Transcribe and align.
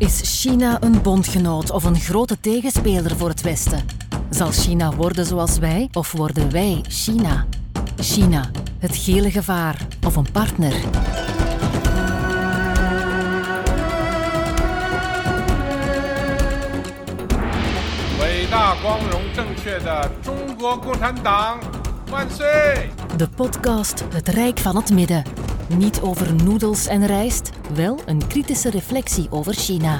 Is 0.00 0.40
China 0.40 0.82
een 0.82 1.02
bondgenoot 1.02 1.70
of 1.70 1.84
een 1.84 2.00
grote 2.00 2.40
tegenspeler 2.40 3.16
voor 3.16 3.28
het 3.28 3.40
Westen? 3.42 3.84
Zal 4.30 4.50
China 4.50 4.94
worden 4.94 5.26
zoals 5.26 5.58
wij 5.58 5.88
of 5.92 6.12
worden 6.12 6.50
wij 6.50 6.84
China? 6.88 7.46
China, 7.96 8.50
het 8.78 8.96
gele 8.96 9.30
gevaar 9.30 9.86
of 10.06 10.16
een 10.16 10.30
partner? 10.32 10.74
De 23.16 23.28
podcast 23.36 24.04
Het 24.12 24.28
Rijk 24.28 24.58
van 24.58 24.76
het 24.76 24.90
Midden 24.90 25.39
niet 25.76 26.00
over 26.00 26.34
noedels 26.44 26.86
en 26.86 27.06
rijst, 27.06 27.50
wel 27.74 27.98
een 28.06 28.26
kritische 28.26 28.70
reflectie 28.70 29.30
over 29.30 29.54
China. 29.54 29.98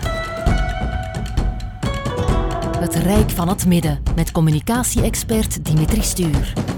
Het 2.79 2.95
Rijk 2.95 3.31
van 3.31 3.49
het 3.49 3.67
Midden 3.67 4.03
met 4.15 4.33
communicatie-expert 4.33 5.65
Dimitri 5.65 6.03
Stuur. 6.03 6.70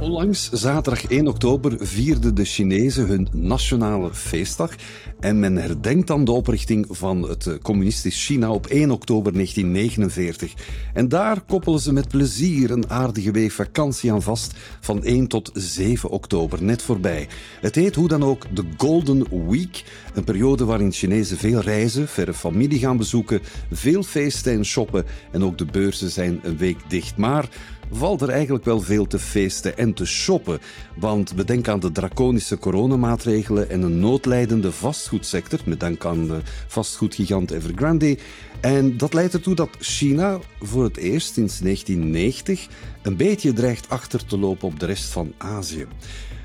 Onlangs, 0.00 0.50
zaterdag 0.52 1.06
1 1.06 1.26
oktober, 1.26 1.76
vierden 1.78 2.34
de 2.34 2.44
Chinezen 2.44 3.06
hun 3.06 3.28
nationale 3.32 4.14
feestdag. 4.14 4.74
En 5.20 5.40
men 5.40 5.56
herdenkt 5.56 6.06
dan 6.06 6.24
de 6.24 6.30
oprichting 6.30 6.86
van 6.90 7.22
het 7.28 7.46
eh, 7.46 7.54
communistisch 7.62 8.24
China 8.26 8.50
op 8.50 8.66
1 8.66 8.90
oktober 8.90 9.32
1949. 9.32 10.54
En 10.94 11.08
daar 11.08 11.40
koppelen 11.40 11.80
ze 11.80 11.92
met 11.92 12.08
plezier 12.08 12.70
een 12.70 12.90
aardige 12.90 13.30
week 13.30 13.50
vakantie 13.50 14.12
aan 14.12 14.22
vast 14.22 14.54
van 14.80 15.04
1 15.04 15.26
tot 15.26 15.50
7 15.54 16.10
oktober, 16.10 16.62
net 16.62 16.82
voorbij. 16.82 17.28
Het 17.60 17.74
heet 17.74 17.94
hoe 17.94 18.08
dan 18.08 18.22
ook 18.22 18.56
de 18.56 18.64
Golden 18.76 19.48
Week, 19.48 19.84
een 20.14 20.24
periode 20.24 20.64
waarin 20.64 20.92
Chinezen 20.92 21.36
veel 21.36 21.60
reizen, 21.60 22.08
verre 22.08 22.34
familie 22.34 22.78
gaan 22.78 22.96
bezoeken, 22.96 23.40
veel 23.70 24.02
feesten 24.02 24.52
en 24.52 24.64
shoppen 24.64 25.04
en 25.32 25.44
ook 25.44 25.58
de 25.58 25.64
beurzen 25.64 26.10
zijn 26.10 26.40
een 26.42 26.56
week 26.56 26.78
dicht. 26.88 27.16
Maar 27.16 27.48
valt 27.90 28.22
er 28.22 28.28
eigenlijk 28.28 28.64
wel 28.64 28.80
veel 28.80 29.06
te 29.06 29.18
feesten 29.18 29.78
en 29.78 29.94
te 29.94 30.06
shoppen. 30.06 30.58
Want 30.96 31.34
bedenk 31.34 31.68
aan 31.68 31.80
de 31.80 31.92
draconische 31.92 32.58
coronamaatregelen 32.58 33.70
en 33.70 33.82
een 33.82 33.98
noodlijdende 33.98 34.72
vastgoedsector, 34.72 35.60
met 35.64 35.80
dank 35.80 36.04
aan 36.04 36.26
de 36.26 36.40
vastgoedgigant 36.66 37.50
Evergrande. 37.50 38.18
En 38.60 38.96
dat 38.96 39.14
leidt 39.14 39.34
ertoe 39.34 39.54
dat 39.54 39.70
China 39.80 40.38
voor 40.60 40.84
het 40.84 40.96
eerst 40.96 41.34
sinds 41.34 41.58
1990 41.58 42.66
een 43.02 43.16
beetje 43.16 43.52
dreigt 43.52 43.88
achter 43.88 44.26
te 44.26 44.38
lopen 44.38 44.68
op 44.68 44.80
de 44.80 44.86
rest 44.86 45.08
van 45.12 45.32
Azië. 45.38 45.86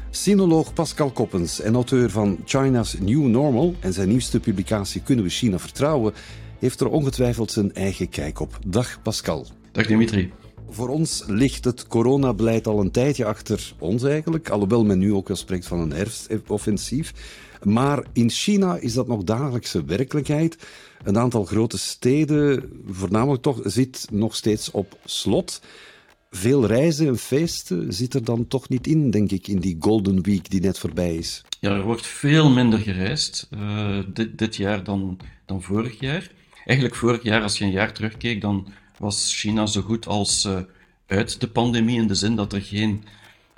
Sinoloog 0.09 0.73
Pascal 0.73 1.11
Koppens 1.11 1.61
en 1.61 1.73
auteur 1.73 2.09
van 2.09 2.39
China's 2.45 2.95
New 2.99 3.25
Normal 3.25 3.75
en 3.79 3.93
zijn 3.93 4.07
nieuwste 4.07 4.39
publicatie 4.39 5.01
Kunnen 5.01 5.25
we 5.25 5.31
China 5.31 5.59
vertrouwen, 5.59 6.13
heeft 6.59 6.79
er 6.79 6.87
ongetwijfeld 6.87 7.51
zijn 7.51 7.73
eigen 7.73 8.09
kijk 8.09 8.39
op. 8.39 8.59
Dag 8.65 9.01
Pascal. 9.01 9.47
Dag 9.71 9.87
Dimitri. 9.87 10.31
Voor 10.73 10.89
ons 10.89 11.23
ligt 11.27 11.65
het 11.65 11.87
coronabeleid 11.87 12.67
al 12.67 12.79
een 12.79 12.91
tijdje 12.91 13.25
achter 13.25 13.73
ons 13.79 14.03
eigenlijk, 14.03 14.49
alhoewel 14.49 14.85
men 14.85 14.97
nu 14.97 15.13
ook 15.13 15.27
wel 15.27 15.37
spreekt 15.37 15.67
van 15.67 15.79
een 15.79 15.91
herfstoffensief. 15.91 17.13
Maar 17.63 18.03
in 18.13 18.29
China 18.29 18.77
is 18.77 18.93
dat 18.93 19.07
nog 19.07 19.23
dagelijkse 19.23 19.85
werkelijkheid. 19.85 20.57
Een 21.03 21.17
aantal 21.17 21.45
grote 21.45 21.77
steden, 21.77 22.69
voornamelijk 22.87 23.41
toch, 23.41 23.59
zit 23.63 24.07
nog 24.11 24.35
steeds 24.35 24.71
op 24.71 24.97
slot. 25.05 25.61
Veel 26.29 26.65
reizen 26.65 27.07
en 27.07 27.17
feesten 27.17 27.93
zit 27.93 28.13
er 28.13 28.23
dan 28.23 28.47
toch 28.47 28.69
niet 28.69 28.87
in, 28.87 29.11
denk 29.11 29.31
ik, 29.31 29.47
in 29.47 29.59
die 29.59 29.75
Golden 29.79 30.23
Week 30.23 30.49
die 30.49 30.61
net 30.61 30.79
voorbij 30.79 31.15
is. 31.15 31.41
Ja, 31.59 31.71
er 31.71 31.83
wordt 31.83 32.05
veel 32.05 32.49
minder 32.49 32.79
gereisd 32.79 33.47
uh, 33.53 33.99
dit, 34.13 34.37
dit 34.37 34.55
jaar 34.55 34.83
dan, 34.83 35.19
dan 35.45 35.61
vorig 35.61 35.99
jaar. 35.99 36.31
Eigenlijk 36.65 36.97
vorig 36.97 37.23
jaar, 37.23 37.41
als 37.41 37.57
je 37.57 37.63
een 37.63 37.71
jaar 37.71 37.93
terugkeek, 37.93 38.41
dan 38.41 38.67
was 39.01 39.35
China 39.35 39.65
zo 39.65 39.81
goed 39.81 40.07
als 40.07 40.45
uh, 40.45 40.57
uit 41.07 41.39
de 41.39 41.47
pandemie 41.47 41.99
in 41.99 42.07
de 42.07 42.15
zin 42.15 42.35
dat 42.35 42.53
er 42.53 42.61
geen 42.61 43.03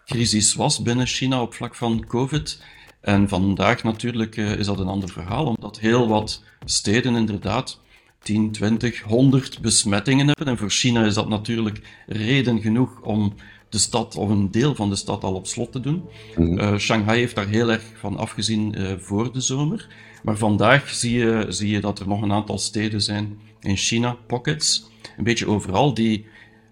crisis 0.05 0.53
was 0.53 0.81
binnen 0.81 1.07
China 1.07 1.41
op 1.41 1.53
vlak 1.53 1.75
van 1.75 2.05
COVID. 2.07 2.63
En 3.01 3.29
vandaag 3.29 3.83
natuurlijk 3.83 4.37
uh, 4.37 4.51
is 4.51 4.65
dat 4.65 4.79
een 4.79 4.87
ander 4.87 5.09
verhaal, 5.09 5.45
omdat 5.45 5.79
heel 5.79 6.07
wat 6.07 6.43
steden 6.65 7.15
inderdaad 7.15 7.79
10, 8.19 8.51
20, 8.51 9.01
100 9.01 9.61
besmettingen 9.61 10.27
hebben. 10.27 10.47
En 10.47 10.57
voor 10.57 10.69
China 10.69 11.05
is 11.05 11.13
dat 11.13 11.29
natuurlijk 11.29 12.03
reden 12.07 12.61
genoeg 12.61 13.01
om 13.01 13.33
de 13.69 13.77
stad 13.77 14.15
of 14.15 14.29
een 14.29 14.51
deel 14.51 14.75
van 14.75 14.89
de 14.89 14.95
stad 14.95 15.23
al 15.23 15.33
op 15.33 15.47
slot 15.47 15.71
te 15.71 15.79
doen. 15.79 16.03
-hmm. 16.35 16.59
uh, 16.59 16.77
Shanghai 16.77 17.19
heeft 17.19 17.35
daar 17.35 17.47
heel 17.47 17.71
erg 17.71 17.83
van 17.95 18.17
afgezien 18.17 18.79
uh, 18.79 18.91
voor 18.97 19.33
de 19.33 19.41
zomer. 19.41 19.87
Maar 20.23 20.37
vandaag 20.37 20.89
zie 20.89 21.17
je, 21.17 21.45
zie 21.49 21.69
je 21.69 21.79
dat 21.79 21.99
er 21.99 22.07
nog 22.07 22.21
een 22.21 22.31
aantal 22.31 22.57
steden 22.57 23.01
zijn 23.01 23.39
in 23.63 23.77
China, 23.77 24.17
pockets, 24.27 24.89
een 25.17 25.23
beetje 25.23 25.47
overal, 25.47 25.93
die 25.93 26.25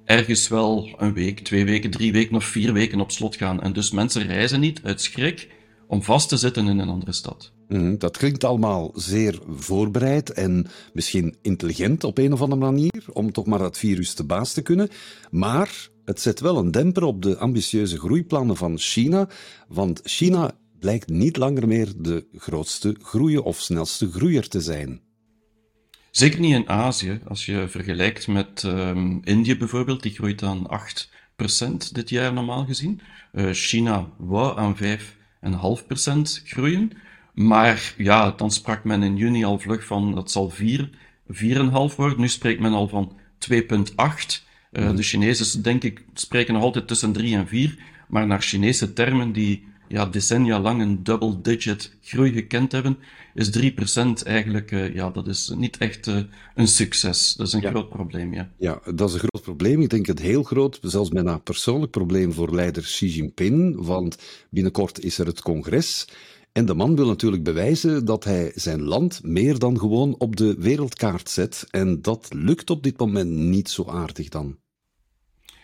ergens 0.05 0.47
wel 0.47 0.95
een 0.97 1.13
week, 1.13 1.39
twee 1.39 1.65
weken, 1.65 1.91
drie 1.91 2.11
weken 2.11 2.35
of 2.35 2.45
vier 2.45 2.73
weken 2.73 2.99
op 2.99 3.11
slot 3.11 3.35
gaan. 3.35 3.61
En 3.61 3.73
dus 3.73 3.91
mensen 3.91 4.27
reizen 4.27 4.59
niet 4.59 4.79
uit 4.83 5.01
schrik 5.01 5.49
om 5.87 6.03
vast 6.03 6.29
te 6.29 6.37
zitten 6.37 6.67
in 6.67 6.79
een 6.79 6.89
andere 6.89 7.13
stad. 7.13 7.51
Mm, 7.67 7.97
dat 7.97 8.17
klinkt 8.17 8.43
allemaal 8.43 8.91
zeer 8.95 9.39
voorbereid 9.49 10.31
en 10.31 10.67
misschien 10.93 11.35
intelligent 11.41 12.03
op 12.03 12.17
een 12.17 12.33
of 12.33 12.41
andere 12.41 12.61
manier, 12.61 13.03
om 13.13 13.31
toch 13.31 13.45
maar 13.45 13.59
dat 13.59 13.77
virus 13.77 14.13
te 14.13 14.23
baas 14.23 14.53
te 14.53 14.61
kunnen. 14.61 14.89
Maar 15.29 15.89
het 16.05 16.21
zet 16.21 16.39
wel 16.39 16.57
een 16.57 16.71
demper 16.71 17.03
op 17.03 17.21
de 17.21 17.37
ambitieuze 17.37 17.97
groeiplannen 17.97 18.57
van 18.57 18.77
China, 18.77 19.29
want 19.67 20.01
China 20.03 20.51
blijkt 20.79 21.09
niet 21.09 21.37
langer 21.37 21.67
meer 21.67 21.93
de 21.97 22.25
grootste 22.35 22.95
groeier 23.01 23.43
of 23.43 23.59
snelste 23.59 24.11
groeier 24.11 24.47
te 24.47 24.61
zijn. 24.61 25.01
Zeker 26.11 26.39
niet 26.39 26.53
in 26.53 26.69
Azië. 26.69 27.19
Als 27.27 27.45
je 27.45 27.65
vergelijkt 27.67 28.27
met 28.27 28.63
um, 28.63 29.21
Indië 29.23 29.57
bijvoorbeeld, 29.57 30.03
die 30.03 30.11
groeit 30.11 30.43
aan 30.43 30.67
8% 30.69 31.91
dit 31.91 32.09
jaar 32.09 32.33
normaal 32.33 32.65
gezien. 32.65 33.01
Uh, 33.33 33.49
China 33.51 34.09
wou 34.17 34.59
aan 34.59 34.75
5,5% 34.77 34.81
groeien. 36.43 36.91
Maar 37.33 37.93
ja, 37.97 38.31
dan 38.31 38.51
sprak 38.51 38.83
men 38.83 39.03
in 39.03 39.17
juni 39.17 39.43
al 39.43 39.59
vlug 39.59 39.85
van 39.85 40.15
dat 40.15 40.31
zal 40.31 40.49
4, 40.49 40.89
4,5 41.33 41.37
worden. 41.95 42.19
Nu 42.19 42.27
spreekt 42.27 42.59
men 42.59 42.73
al 42.73 42.87
van 42.87 43.17
2,8. 43.51 43.57
Uh, 44.71 44.89
mm. 44.89 44.95
De 44.95 45.03
Chinezen, 45.03 45.61
denk 45.61 45.83
ik, 45.83 46.03
spreken 46.13 46.53
nog 46.53 46.63
altijd 46.63 46.87
tussen 46.87 47.11
3 47.11 47.35
en 47.35 47.47
4. 47.47 47.77
Maar 48.07 48.27
naar 48.27 48.41
Chinese 48.41 48.93
termen 48.93 49.31
die 49.31 49.67
ja, 49.91 50.05
decennia 50.05 50.59
lang 50.59 50.81
een 50.81 51.03
double-digit 51.03 51.95
groei 52.01 52.31
gekend 52.31 52.71
hebben, 52.71 52.97
is 53.33 53.57
3% 53.57 54.23
eigenlijk, 54.23 54.71
uh, 54.71 54.93
ja, 54.93 55.09
dat 55.09 55.27
is 55.27 55.53
niet 55.55 55.77
echt 55.77 56.07
uh, 56.07 56.17
een 56.55 56.67
succes. 56.67 57.33
Dat 57.33 57.47
is 57.47 57.53
een 57.53 57.61
ja. 57.61 57.69
groot 57.69 57.89
probleem, 57.89 58.33
ja. 58.33 58.49
Ja, 58.57 58.81
dat 58.95 59.09
is 59.09 59.13
een 59.13 59.27
groot 59.29 59.41
probleem. 59.41 59.81
Ik 59.81 59.89
denk 59.89 60.05
het 60.05 60.19
heel 60.19 60.43
groot, 60.43 60.79
zelfs 60.81 61.09
bijna 61.09 61.33
een 61.33 61.43
persoonlijk 61.43 61.91
probleem 61.91 62.33
voor 62.33 62.55
leider 62.55 62.83
Xi 62.83 63.07
Jinping, 63.07 63.85
want 63.85 64.17
binnenkort 64.49 65.03
is 65.03 65.17
er 65.17 65.25
het 65.25 65.41
congres. 65.41 66.07
En 66.51 66.65
de 66.65 66.73
man 66.73 66.95
wil 66.95 67.07
natuurlijk 67.07 67.43
bewijzen 67.43 68.05
dat 68.05 68.23
hij 68.23 68.51
zijn 68.55 68.81
land 68.81 69.23
meer 69.23 69.59
dan 69.59 69.79
gewoon 69.79 70.15
op 70.17 70.35
de 70.35 70.55
wereldkaart 70.59 71.29
zet. 71.29 71.67
En 71.69 72.01
dat 72.01 72.27
lukt 72.33 72.69
op 72.69 72.83
dit 72.83 72.97
moment 72.97 73.29
niet 73.29 73.69
zo 73.69 73.85
aardig 73.85 74.29
dan. 74.29 74.57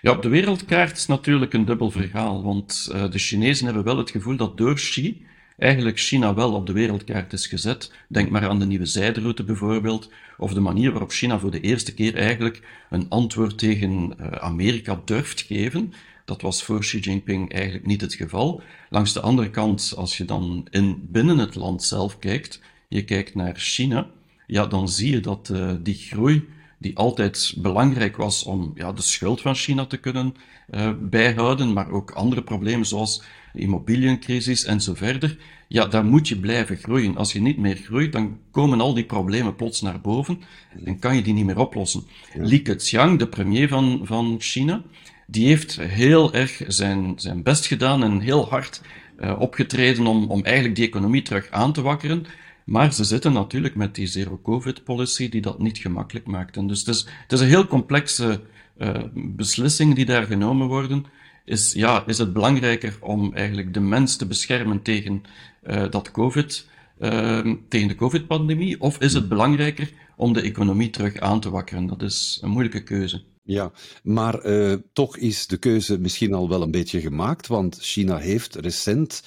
Ja, 0.07 0.13
op 0.13 0.21
de 0.21 0.29
wereldkaart 0.29 0.97
is 0.97 1.05
natuurlijk 1.05 1.53
een 1.53 1.65
dubbel 1.65 1.91
verhaal, 1.91 2.43
want 2.43 2.89
uh, 2.91 3.11
de 3.11 3.17
Chinezen 3.17 3.65
hebben 3.65 3.83
wel 3.83 3.97
het 3.97 4.09
gevoel 4.09 4.35
dat 4.35 4.57
door 4.57 4.73
Xi 4.73 5.25
eigenlijk 5.57 5.99
China 5.99 6.33
wel 6.33 6.53
op 6.53 6.65
de 6.65 6.73
wereldkaart 6.73 7.33
is 7.33 7.47
gezet. 7.47 7.91
Denk 8.07 8.29
maar 8.29 8.47
aan 8.47 8.59
de 8.59 8.65
nieuwe 8.65 8.85
zijderoute 8.85 9.43
bijvoorbeeld, 9.43 10.11
of 10.37 10.53
de 10.53 10.59
manier 10.59 10.91
waarop 10.91 11.11
China 11.11 11.39
voor 11.39 11.51
de 11.51 11.59
eerste 11.59 11.93
keer 11.93 12.15
eigenlijk 12.15 12.61
een 12.89 13.05
antwoord 13.09 13.57
tegen 13.57 14.13
uh, 14.19 14.27
Amerika 14.27 15.01
durft 15.05 15.41
geven. 15.41 15.93
Dat 16.25 16.41
was 16.41 16.63
voor 16.63 16.79
Xi 16.79 16.99
Jinping 16.99 17.53
eigenlijk 17.53 17.85
niet 17.85 18.01
het 18.01 18.13
geval. 18.13 18.61
Langs 18.89 19.13
de 19.13 19.21
andere 19.21 19.49
kant, 19.49 19.93
als 19.97 20.17
je 20.17 20.25
dan 20.25 20.67
in, 20.69 21.07
binnen 21.11 21.37
het 21.37 21.55
land 21.55 21.83
zelf 21.83 22.19
kijkt, 22.19 22.61
je 22.87 23.03
kijkt 23.03 23.35
naar 23.35 23.55
China, 23.55 24.09
ja, 24.45 24.65
dan 24.65 24.89
zie 24.89 25.11
je 25.11 25.19
dat 25.19 25.49
uh, 25.51 25.71
die 25.81 25.95
groei 25.95 26.47
die 26.77 26.97
altijd 26.97 27.53
belangrijk 27.57 28.17
was 28.17 28.43
om 28.43 28.71
ja, 28.75 28.91
de 28.91 29.01
schuld 29.01 29.41
van 29.41 29.55
China 29.55 29.85
te 29.85 29.97
kunnen 29.97 30.35
uh, 30.71 30.91
bijhouden, 31.01 31.73
maar 31.73 31.91
ook 31.91 32.11
andere 32.11 32.43
problemen 32.43 32.85
zoals 32.85 33.23
de 33.53 33.59
immobiliëncrisis 33.59 34.63
en 34.63 34.81
zo 34.81 34.93
verder. 34.93 35.37
Ja, 35.67 35.85
daar 35.85 36.05
moet 36.05 36.27
je 36.27 36.37
blijven 36.39 36.77
groeien. 36.77 37.17
Als 37.17 37.33
je 37.33 37.41
niet 37.41 37.57
meer 37.57 37.75
groeit, 37.75 38.11
dan 38.11 38.37
komen 38.51 38.81
al 38.81 38.93
die 38.93 39.05
problemen 39.05 39.55
plots 39.55 39.81
naar 39.81 40.01
boven 40.01 40.41
en 40.85 40.99
kan 40.99 41.15
je 41.15 41.21
die 41.21 41.33
niet 41.33 41.45
meer 41.45 41.59
oplossen. 41.59 42.03
Ja. 42.33 42.43
Li 42.43 42.61
Keqiang, 42.61 43.19
de 43.19 43.27
premier 43.27 43.67
van, 43.67 44.01
van 44.03 44.35
China, 44.39 44.83
die 45.27 45.47
heeft 45.47 45.81
heel 45.81 46.33
erg 46.33 46.61
zijn, 46.67 47.13
zijn 47.15 47.43
best 47.43 47.65
gedaan 47.65 48.03
en 48.03 48.19
heel 48.19 48.49
hard 48.49 48.81
uh, 49.19 49.39
opgetreden 49.39 50.07
om, 50.07 50.25
om 50.29 50.43
eigenlijk 50.43 50.75
die 50.75 50.87
economie 50.87 51.21
terug 51.21 51.51
aan 51.51 51.73
te 51.73 51.81
wakkeren. 51.81 52.25
Maar 52.67 52.93
ze 52.93 53.03
zitten 53.03 53.33
natuurlijk 53.33 53.75
met 53.75 53.95
die 53.95 54.07
zero-covid-policy 54.07 55.29
die 55.29 55.41
dat 55.41 55.59
niet 55.59 55.77
gemakkelijk 55.77 56.25
maakt. 56.25 56.57
En 56.57 56.67
dus 56.67 56.79
het 56.79 56.87
is, 56.87 57.07
het 57.27 57.39
een 57.39 57.47
heel 57.47 57.67
complexe 57.67 58.41
uh, 58.77 59.03
beslissing 59.13 59.95
die 59.95 60.05
daar 60.05 60.23
genomen 60.23 60.67
worden. 60.67 61.05
Is, 61.45 61.73
ja, 61.73 62.03
is 62.05 62.17
het 62.17 62.33
belangrijker 62.33 62.97
om 63.01 63.33
eigenlijk 63.33 63.73
de 63.73 63.79
mens 63.79 64.15
te 64.15 64.25
beschermen 64.25 64.81
tegen 64.81 65.23
uh, 65.67 65.89
dat 65.89 66.11
covid 66.11 66.67
uh, 66.99 67.55
tegen 67.69 67.87
de 67.87 67.95
COVID-pandemie? 67.95 68.81
Of 68.81 68.99
is 68.99 69.13
het 69.13 69.29
belangrijker 69.29 69.91
om 70.15 70.33
de 70.33 70.41
economie 70.41 70.89
terug 70.89 71.19
aan 71.19 71.39
te 71.39 71.49
wakkeren? 71.49 71.87
Dat 71.87 72.01
is 72.01 72.39
een 72.41 72.49
moeilijke 72.49 72.83
keuze. 72.83 73.23
Ja, 73.43 73.71
maar 74.03 74.45
uh, 74.45 74.73
toch 74.93 75.17
is 75.17 75.47
de 75.47 75.57
keuze 75.57 75.99
misschien 75.99 76.33
al 76.33 76.49
wel 76.49 76.61
een 76.61 76.71
beetje 76.71 77.01
gemaakt, 77.01 77.47
want 77.47 77.77
China 77.81 78.17
heeft 78.17 78.55
recent 78.55 79.23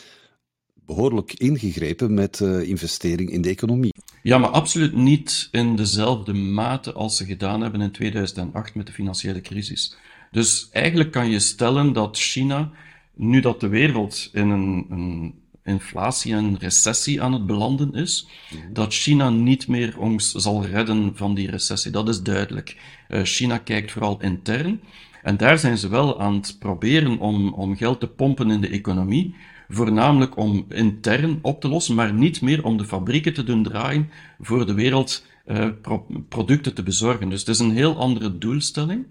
behoorlijk 0.94 1.32
ingegrepen 1.32 2.14
met 2.14 2.40
uh, 2.40 2.68
investering 2.68 3.30
in 3.30 3.42
de 3.42 3.48
economie. 3.48 3.94
Ja, 4.22 4.38
maar 4.38 4.50
absoluut 4.50 4.94
niet 4.94 5.48
in 5.50 5.76
dezelfde 5.76 6.32
mate 6.32 6.92
als 6.92 7.16
ze 7.16 7.24
gedaan 7.24 7.60
hebben 7.60 7.80
in 7.80 7.90
2008 7.90 8.74
met 8.74 8.86
de 8.86 8.92
financiële 8.92 9.40
crisis. 9.40 9.96
Dus 10.30 10.68
eigenlijk 10.72 11.10
kan 11.10 11.30
je 11.30 11.38
stellen 11.38 11.92
dat 11.92 12.18
China, 12.18 12.70
nu 13.14 13.40
dat 13.40 13.60
de 13.60 13.68
wereld 13.68 14.30
in 14.32 14.48
een, 14.48 14.86
een 14.90 15.34
inflatie 15.64 16.34
en 16.34 16.58
recessie 16.58 17.22
aan 17.22 17.32
het 17.32 17.46
belanden 17.46 17.94
is, 17.94 18.26
mhm. 18.50 18.72
dat 18.72 18.94
China 18.94 19.30
niet 19.30 19.68
meer 19.68 19.98
ons 19.98 20.32
zal 20.32 20.64
redden 20.64 21.12
van 21.14 21.34
die 21.34 21.50
recessie. 21.50 21.90
Dat 21.90 22.08
is 22.08 22.22
duidelijk. 22.22 22.76
Uh, 23.08 23.20
China 23.22 23.58
kijkt 23.58 23.92
vooral 23.92 24.20
intern. 24.20 24.80
En 25.22 25.36
daar 25.36 25.58
zijn 25.58 25.78
ze 25.78 25.88
wel 25.88 26.20
aan 26.20 26.34
het 26.34 26.56
proberen 26.58 27.18
om, 27.18 27.52
om 27.52 27.76
geld 27.76 28.00
te 28.00 28.06
pompen 28.06 28.50
in 28.50 28.60
de 28.60 28.68
economie, 28.68 29.34
voornamelijk 29.70 30.36
om 30.36 30.64
intern 30.68 31.38
op 31.42 31.60
te 31.60 31.68
lossen, 31.68 31.94
maar 31.94 32.12
niet 32.12 32.40
meer 32.40 32.64
om 32.64 32.76
de 32.76 32.84
fabrieken 32.84 33.34
te 33.34 33.44
doen 33.44 33.62
draaien 33.62 34.10
voor 34.40 34.66
de 34.66 34.74
wereld 34.74 35.24
uh, 35.46 35.68
pro 35.82 36.06
producten 36.28 36.74
te 36.74 36.82
bezorgen. 36.82 37.28
Dus 37.28 37.40
het 37.40 37.48
is 37.48 37.58
een 37.58 37.72
heel 37.72 37.96
andere 37.96 38.38
doelstelling. 38.38 39.06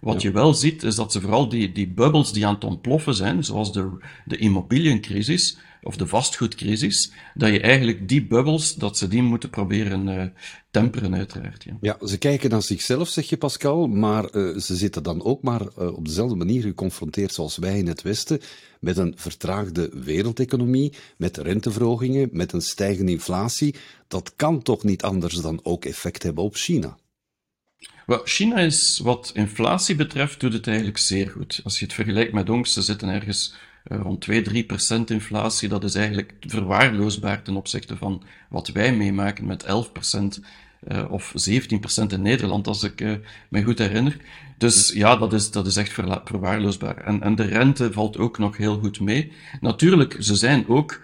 Wat 0.00 0.22
je 0.22 0.30
wel 0.30 0.54
ziet, 0.54 0.82
is 0.82 0.94
dat 0.94 1.12
ze 1.12 1.20
vooral 1.20 1.48
die, 1.48 1.72
die 1.72 1.88
bubbels 1.88 2.32
die 2.32 2.46
aan 2.46 2.54
het 2.54 2.64
ontploffen 2.64 3.14
zijn, 3.14 3.44
zoals 3.44 3.72
de, 3.72 3.90
de 4.24 4.36
immobiliëncrisis, 4.36 5.58
of 5.84 5.96
de 5.96 6.06
vastgoedcrisis, 6.06 7.12
dat 7.34 7.50
je 7.50 7.60
eigenlijk 7.60 8.08
die 8.08 8.26
bubbels, 8.26 8.74
dat 8.74 8.98
ze 8.98 9.08
die 9.08 9.22
moeten 9.22 9.50
proberen 9.50 10.08
uh, 10.08 10.24
temperen 10.70 11.14
uiteraard. 11.14 11.64
Ja. 11.64 11.76
ja, 11.80 12.06
ze 12.06 12.18
kijken 12.18 12.50
naar 12.50 12.62
zichzelf, 12.62 13.08
zeg 13.08 13.28
je 13.28 13.36
Pascal, 13.36 13.86
maar 13.86 14.36
uh, 14.36 14.58
ze 14.58 14.76
zitten 14.76 15.02
dan 15.02 15.24
ook 15.24 15.42
maar 15.42 15.60
uh, 15.60 15.96
op 15.96 16.06
dezelfde 16.06 16.36
manier 16.36 16.62
geconfronteerd 16.62 17.32
zoals 17.32 17.56
wij 17.56 17.78
in 17.78 17.86
het 17.86 18.02
Westen, 18.02 18.40
met 18.80 18.96
een 18.96 19.12
vertraagde 19.16 19.90
wereldeconomie, 19.92 20.92
met 21.16 21.36
renteverhogingen, 21.36 22.28
met 22.32 22.52
een 22.52 22.62
stijgende 22.62 23.12
inflatie. 23.12 23.74
Dat 24.08 24.32
kan 24.36 24.62
toch 24.62 24.84
niet 24.84 25.02
anders 25.02 25.34
dan 25.34 25.60
ook 25.62 25.84
effect 25.84 26.22
hebben 26.22 26.44
op 26.44 26.54
China? 26.54 26.96
Well, 28.06 28.20
China 28.24 28.58
is, 28.58 29.00
wat 29.02 29.30
inflatie 29.34 29.94
betreft, 29.94 30.40
doet 30.40 30.52
het 30.52 30.66
eigenlijk 30.66 30.98
zeer 30.98 31.30
goed. 31.30 31.60
Als 31.64 31.78
je 31.78 31.84
het 31.84 31.94
vergelijkt 31.94 32.32
met 32.32 32.50
ons, 32.50 32.72
ze 32.72 32.82
zitten 32.82 33.08
ergens 33.08 33.54
rond 33.84 34.20
2, 34.20 34.42
3 34.42 34.64
procent 34.64 35.10
inflatie. 35.10 35.68
Dat 35.68 35.84
is 35.84 35.94
eigenlijk 35.94 36.34
verwaarloosbaar 36.40 37.42
ten 37.42 37.56
opzichte 37.56 37.96
van 37.96 38.22
wat 38.48 38.68
wij 38.68 38.96
meemaken 38.96 39.46
met 39.46 39.62
11 39.62 39.92
procent. 39.92 40.40
Uh, 40.88 41.04
of 41.10 41.32
17 41.34 41.80
procent 41.80 42.12
in 42.12 42.22
Nederland, 42.22 42.66
als 42.66 42.82
ik 42.82 43.00
uh, 43.00 43.12
me 43.48 43.62
goed 43.62 43.78
herinner. 43.78 44.16
Dus 44.58 44.92
ja, 44.92 45.16
dat 45.16 45.32
is, 45.32 45.50
dat 45.50 45.66
is 45.66 45.76
echt 45.76 45.92
verwaarloosbaar. 46.24 46.96
En, 46.96 47.22
en 47.22 47.34
de 47.34 47.42
rente 47.42 47.92
valt 47.92 48.18
ook 48.18 48.38
nog 48.38 48.56
heel 48.56 48.78
goed 48.78 49.00
mee. 49.00 49.32
Natuurlijk, 49.60 50.16
ze 50.18 50.34
zijn 50.34 50.68
ook 50.68 51.00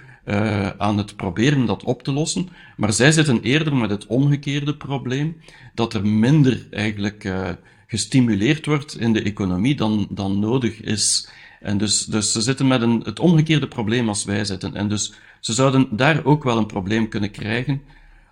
aan 0.76 0.98
het 0.98 1.16
proberen 1.16 1.66
dat 1.66 1.84
op 1.84 2.02
te 2.02 2.12
lossen, 2.12 2.48
maar 2.76 2.92
zij 2.92 3.12
zitten 3.12 3.42
eerder 3.42 3.76
met 3.76 3.90
het 3.90 4.06
omgekeerde 4.06 4.76
probleem, 4.76 5.36
dat 5.74 5.94
er 5.94 6.06
minder 6.06 6.66
eigenlijk 6.70 7.32
gestimuleerd 7.86 8.66
wordt 8.66 8.98
in 8.98 9.12
de 9.12 9.22
economie 9.22 9.74
dan, 9.74 10.06
dan 10.10 10.38
nodig 10.38 10.80
is. 10.80 11.28
En 11.60 11.78
dus, 11.78 12.04
dus 12.04 12.32
ze 12.32 12.40
zitten 12.40 12.66
met 12.66 12.82
een, 12.82 13.00
het 13.04 13.20
omgekeerde 13.20 13.68
probleem 13.68 14.08
als 14.08 14.24
wij 14.24 14.44
zitten. 14.44 14.74
En 14.74 14.88
dus 14.88 15.12
ze 15.40 15.52
zouden 15.52 15.88
daar 15.90 16.24
ook 16.24 16.44
wel 16.44 16.56
een 16.56 16.66
probleem 16.66 17.08
kunnen 17.08 17.30
krijgen 17.30 17.82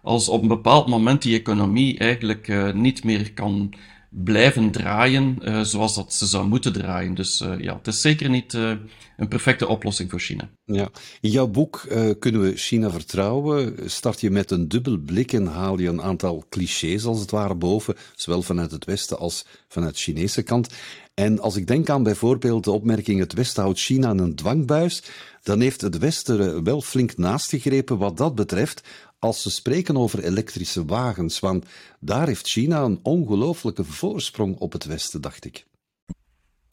als 0.03 0.29
op 0.29 0.43
een 0.43 0.49
bepaald 0.49 0.87
moment 0.87 1.23
die 1.23 1.39
economie 1.39 1.99
eigenlijk 1.99 2.49
uh, 2.49 2.73
niet 2.73 3.05
meer 3.05 3.33
kan 3.33 3.75
blijven 4.11 4.71
draaien 4.71 5.39
uh, 5.43 5.61
zoals 5.61 5.95
dat 5.95 6.15
ze 6.15 6.27
zou 6.27 6.47
moeten 6.47 6.73
draaien. 6.73 7.15
Dus 7.15 7.41
uh, 7.41 7.61
ja, 7.61 7.77
het 7.77 7.87
is 7.87 8.01
zeker 8.01 8.31
niet 8.31 8.53
een 8.53 9.29
perfecte 9.29 9.67
oplossing 9.67 10.11
voor 10.11 10.21
China. 10.21 10.49
Ja. 10.65 10.89
In 11.21 11.31
jouw 11.31 11.47
boek 11.47 11.87
Kunnen 12.19 12.41
we 12.41 12.57
China 12.57 12.91
vertrouwen? 12.91 13.75
Start 13.91 14.21
je 14.21 14.31
met 14.31 14.51
een 14.51 14.69
dubbel 14.69 14.97
blik 14.99 15.33
en 15.33 15.47
haal 15.47 15.79
je 15.79 15.89
een 15.89 16.03
aantal 16.03 16.45
clichés 16.49 17.05
als 17.05 17.21
het 17.21 17.31
ware 17.31 17.55
boven, 17.55 17.95
zowel 18.15 18.43
vanuit 18.43 18.71
het 18.71 18.85
Westen 18.85 19.19
als 19.19 19.47
vanuit 19.69 19.95
de 19.95 20.01
Chinese 20.01 20.43
kant. 20.43 20.69
En 21.19 21.41
als 21.41 21.57
ik 21.57 21.67
denk 21.67 21.89
aan 21.91 22.03
bijvoorbeeld 22.03 22.65
de 22.65 22.71
opmerking 22.71 23.21
het 23.21 23.33
Westen 23.33 23.63
houdt 23.63 23.79
China 23.79 24.11
een 24.11 24.35
dwangbuis, 24.35 25.03
dan 25.43 25.61
heeft 25.61 25.81
het 25.81 25.99
Westen 25.99 26.65
wel 26.65 26.81
flink 26.81 27.17
naast 27.17 27.51
gegrepen 27.51 27.99
wat 27.99 28.17
dat 28.17 28.35
betreft, 28.35 28.89
als 29.19 29.43
ze 29.43 29.51
spreken 29.51 29.97
over 29.97 30.25
elektrische 30.25 30.85
wagens, 30.85 31.41
want 31.41 31.67
daar 32.01 32.27
heeft 32.27 32.49
China 32.49 32.83
een 32.83 33.01
ongelooflijke 33.03 33.85
voorsprong 33.85 34.59
op 34.59 34.73
het 34.73 34.85
Westen, 34.85 35.21
dacht 35.21 35.45
ik. 35.45 35.67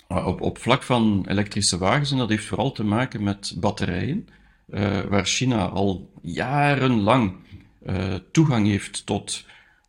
Op, 0.08 0.42
op 0.42 0.58
vlak 0.58 0.84
van 0.84 1.26
elektrische 1.28 1.78
wagens, 1.78 2.12
en 2.12 2.18
dat 2.18 2.30
heeft 2.30 2.46
vooral 2.46 2.72
te 2.72 2.84
maken 2.84 3.24
met 3.24 3.56
batterijen, 3.58 4.28
uh, 4.70 5.02
waar 5.02 5.26
China 5.26 5.68
al 5.68 6.12
jarenlang 6.22 7.36
uh, 7.86 8.14
toegang 8.32 8.68
heeft 8.68 9.06
tot 9.06 9.46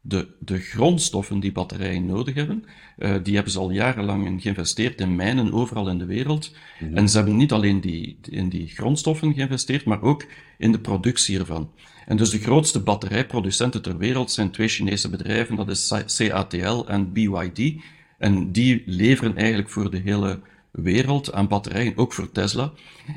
de, 0.08 0.28
de 0.38 0.58
grondstoffen 0.58 1.40
die 1.40 1.52
batterijen 1.52 2.06
nodig 2.06 2.34
hebben, 2.34 2.64
uh, 2.98 3.14
die 3.22 3.34
hebben 3.34 3.52
ze 3.52 3.58
al 3.58 3.70
jarenlang 3.70 4.26
in 4.26 4.40
geïnvesteerd 4.40 5.00
in 5.00 5.16
mijnen 5.16 5.52
overal 5.52 5.88
in 5.88 5.98
de 5.98 6.04
wereld. 6.04 6.54
Mhm. 6.80 6.96
En 6.96 7.08
ze 7.08 7.16
hebben 7.16 7.36
niet 7.36 7.52
alleen 7.52 7.80
die, 7.80 8.18
in 8.22 8.48
die 8.48 8.68
grondstoffen 8.68 9.34
geïnvesteerd, 9.34 9.84
maar 9.84 10.02
ook 10.02 10.26
in 10.58 10.72
de 10.72 10.80
productie 10.80 11.38
ervan. 11.38 11.70
En 12.06 12.16
dus 12.16 12.30
de 12.30 12.38
grootste 12.38 12.80
batterijproducenten 12.80 13.82
ter 13.82 13.98
wereld 13.98 14.30
zijn 14.30 14.50
twee 14.50 14.68
Chinese 14.68 15.10
bedrijven, 15.10 15.56
dat 15.56 15.68
is 15.68 15.92
CATL 16.16 16.84
en 16.86 17.12
BYD. 17.12 17.74
En 18.18 18.52
die 18.52 18.82
leveren 18.86 19.36
eigenlijk 19.36 19.70
voor 19.70 19.90
de 19.90 20.00
hele 20.04 20.40
wereld 20.70 21.32
aan 21.32 21.48
batterijen, 21.48 21.96
ook 21.96 22.12
voor 22.12 22.32
Tesla. 22.32 22.72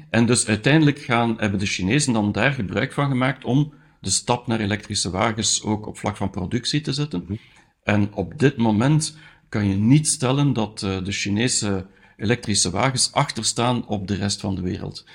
En 0.09 0.25
dus 0.25 0.47
uiteindelijk 0.47 1.00
gaan, 1.00 1.35
hebben 1.38 1.59
de 1.59 1.65
Chinezen 1.65 2.13
dan 2.13 2.31
daar 2.31 2.51
gebruik 2.51 2.94
van 2.94 3.09
gemaakt 3.09 3.44
om 3.44 3.74
de 4.00 4.10
stap 4.10 4.48
naar 4.48 4.60
elektrische 4.60 5.10
wagens 5.10 5.63
ook 5.63 5.88
op 5.88 5.98
vlak 5.98 6.18
van 6.18 6.30
productie 6.30 6.81
te 6.81 6.94
zetten. 6.94 7.24
Mhm. 7.24 7.36
En 7.84 8.13
op 8.13 8.40
dit 8.40 8.57
moment 8.57 9.18
kan 9.50 9.68
je 9.68 9.75
niet 9.75 10.07
stellen 10.07 10.54
dat 10.54 10.81
uh, 10.86 11.04
de 11.04 11.12
Chinese 11.12 11.86
elektrische 12.18 12.69
wagens 12.69 13.13
achterstaan 13.13 13.88
op 13.88 14.07
de 14.07 14.16
rest 14.16 14.40
van 14.40 14.56
de 14.56 14.62
wereld. 14.62 15.06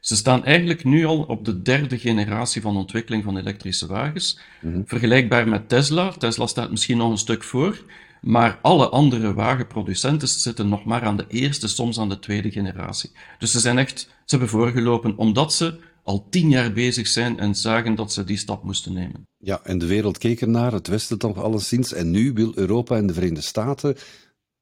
Ze 0.00 0.16
staan 0.16 0.44
eigenlijk 0.44 0.84
nu 0.84 1.04
al 1.04 1.22
op 1.22 1.44
de 1.44 1.62
derde 1.62 1.98
generatie 1.98 2.62
van 2.62 2.76
ontwikkeling 2.76 3.24
van 3.24 3.36
elektrische 3.36 3.86
wagens. 3.86 4.38
Mhm. 4.60 4.80
Vergelijkbaar 4.84 5.48
met 5.48 5.68
Tesla. 5.68 6.10
Tesla 6.10 6.46
staat 6.46 6.70
misschien 6.70 6.96
nog 6.96 7.10
een 7.10 7.18
stuk 7.18 7.44
voor, 7.44 7.84
maar 8.20 8.58
alle 8.62 8.88
andere 8.88 9.34
wagenproducenten 9.34 10.28
zitten 10.28 10.68
nog 10.68 10.84
maar 10.84 11.02
aan 11.02 11.16
de 11.16 11.24
eerste, 11.28 11.68
soms 11.68 11.98
aan 11.98 12.08
de 12.08 12.18
tweede 12.18 12.50
generatie. 12.50 13.10
Dus 13.38 13.50
ze 13.50 13.60
zijn 13.60 13.78
echt, 13.78 14.00
ze 14.00 14.08
hebben 14.26 14.48
voorgelopen 14.48 15.16
omdat 15.16 15.52
ze 15.52 15.80
al 16.04 16.26
tien 16.30 16.48
jaar 16.48 16.72
bezig 16.72 17.06
zijn 17.06 17.38
en 17.38 17.54
zagen 17.54 17.94
dat 17.94 18.12
ze 18.12 18.24
die 18.24 18.36
stap 18.36 18.64
moesten 18.64 18.92
nemen. 18.92 19.26
Ja, 19.38 19.60
en 19.62 19.78
de 19.78 19.86
wereld 19.86 20.18
keek 20.18 20.40
ernaar, 20.40 20.72
het 20.72 20.86
Westen 20.86 21.18
toch 21.18 21.42
alleszins. 21.42 21.92
En 21.92 22.10
nu 22.10 22.32
wil 22.32 22.52
Europa 22.54 22.96
en 22.96 23.06
de 23.06 23.12
Verenigde 23.12 23.42
Staten 23.42 23.96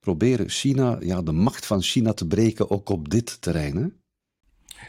proberen 0.00 0.48
China, 0.48 0.98
ja, 1.00 1.22
de 1.22 1.32
macht 1.32 1.66
van 1.66 1.82
China 1.82 2.12
te 2.12 2.26
breken, 2.26 2.70
ook 2.70 2.88
op 2.88 3.10
dit 3.10 3.40
terrein. 3.40 3.76
Hè? 3.76 3.86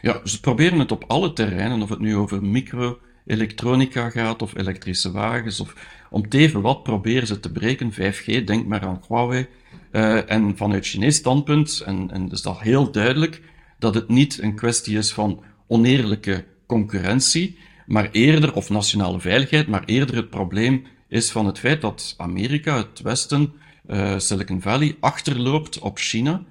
Ja, 0.02 0.20
ze 0.24 0.40
proberen 0.40 0.78
het 0.78 0.92
op 0.92 1.04
alle 1.06 1.32
terreinen, 1.32 1.82
of 1.82 1.88
het 1.88 1.98
nu 1.98 2.16
over 2.16 2.44
microelektronica 2.44 4.10
gaat, 4.10 4.42
of 4.42 4.56
elektrische 4.56 5.10
wagens, 5.10 5.60
of 5.60 5.74
om 6.10 6.28
teven 6.28 6.60
wat 6.60 6.82
proberen 6.82 7.26
ze 7.26 7.40
te 7.40 7.52
breken. 7.52 7.92
5G, 7.92 8.44
denk 8.44 8.66
maar 8.66 8.80
aan 8.80 9.02
Huawei. 9.08 9.46
Uh, 9.92 10.30
en 10.30 10.56
vanuit 10.56 10.86
Chinees 10.86 11.16
standpunt, 11.16 11.82
en, 11.86 12.10
en 12.10 12.30
is 12.30 12.42
dat 12.42 12.60
heel 12.60 12.90
duidelijk, 12.90 13.42
dat 13.78 13.94
het 13.94 14.08
niet 14.08 14.42
een 14.42 14.54
kwestie 14.54 14.96
is 14.96 15.12
van 15.12 15.42
oneerlijke 15.66 16.44
concurrentie, 16.66 17.58
maar 17.86 18.08
eerder, 18.10 18.54
of 18.54 18.70
nationale 18.70 19.20
veiligheid, 19.20 19.66
maar 19.66 19.84
eerder 19.84 20.16
het 20.16 20.30
probleem 20.30 20.84
is 21.08 21.30
van 21.30 21.46
het 21.46 21.58
feit 21.58 21.80
dat 21.80 22.14
Amerika, 22.16 22.76
het 22.76 23.00
Westen, 23.00 23.52
uh, 23.86 24.18
Silicon 24.18 24.60
Valley, 24.60 24.96
achterloopt 25.00 25.78
op 25.78 25.98
China. 25.98 26.42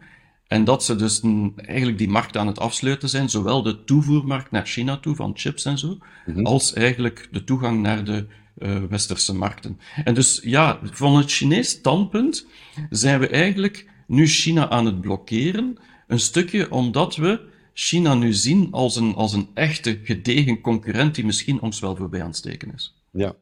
En 0.47 0.63
dat 0.63 0.83
ze 0.83 0.95
dus 0.95 1.21
eigenlijk 1.55 1.97
die 1.97 2.09
markt 2.09 2.37
aan 2.37 2.47
het 2.47 2.59
afsluiten 2.59 3.09
zijn, 3.09 3.29
zowel 3.29 3.63
de 3.63 3.83
toevoermarkt 3.83 4.51
naar 4.51 4.65
China 4.65 4.97
toe 4.97 5.15
van 5.15 5.31
chips 5.35 5.65
en 5.65 5.77
zo, 5.77 5.97
mhm. 6.25 6.45
als 6.45 6.73
eigenlijk 6.73 7.27
de 7.31 7.43
toegang 7.43 7.81
naar 7.81 8.03
de 8.03 8.25
uh, 8.57 8.83
westerse 8.89 9.35
markten. 9.35 9.79
En 10.03 10.13
dus 10.13 10.39
ja, 10.43 10.79
van 10.83 11.17
het 11.17 11.31
Chinees 11.31 11.69
standpunt 11.69 12.47
zijn 12.89 13.19
we 13.19 13.27
eigenlijk 13.27 13.89
nu 14.07 14.27
China 14.27 14.69
aan 14.69 14.85
het 14.85 15.01
blokkeren, 15.01 15.77
een 16.07 16.19
stukje 16.19 16.71
omdat 16.71 17.15
we 17.15 17.51
China 17.73 18.13
nu 18.13 18.33
zien 18.33 18.67
als 18.71 18.95
een, 18.95 19.15
als 19.15 19.33
een 19.33 19.47
echte 19.53 19.99
gedegen 20.03 20.61
concurrent 20.61 21.15
die 21.15 21.25
misschien 21.25 21.61
ons 21.61 21.79
wel 21.79 21.95
voorbij 21.95 22.21
aan 22.21 22.27
het 22.27 22.35
steken 22.35 22.73
is. 22.73 22.95
Ja, 23.11 23.35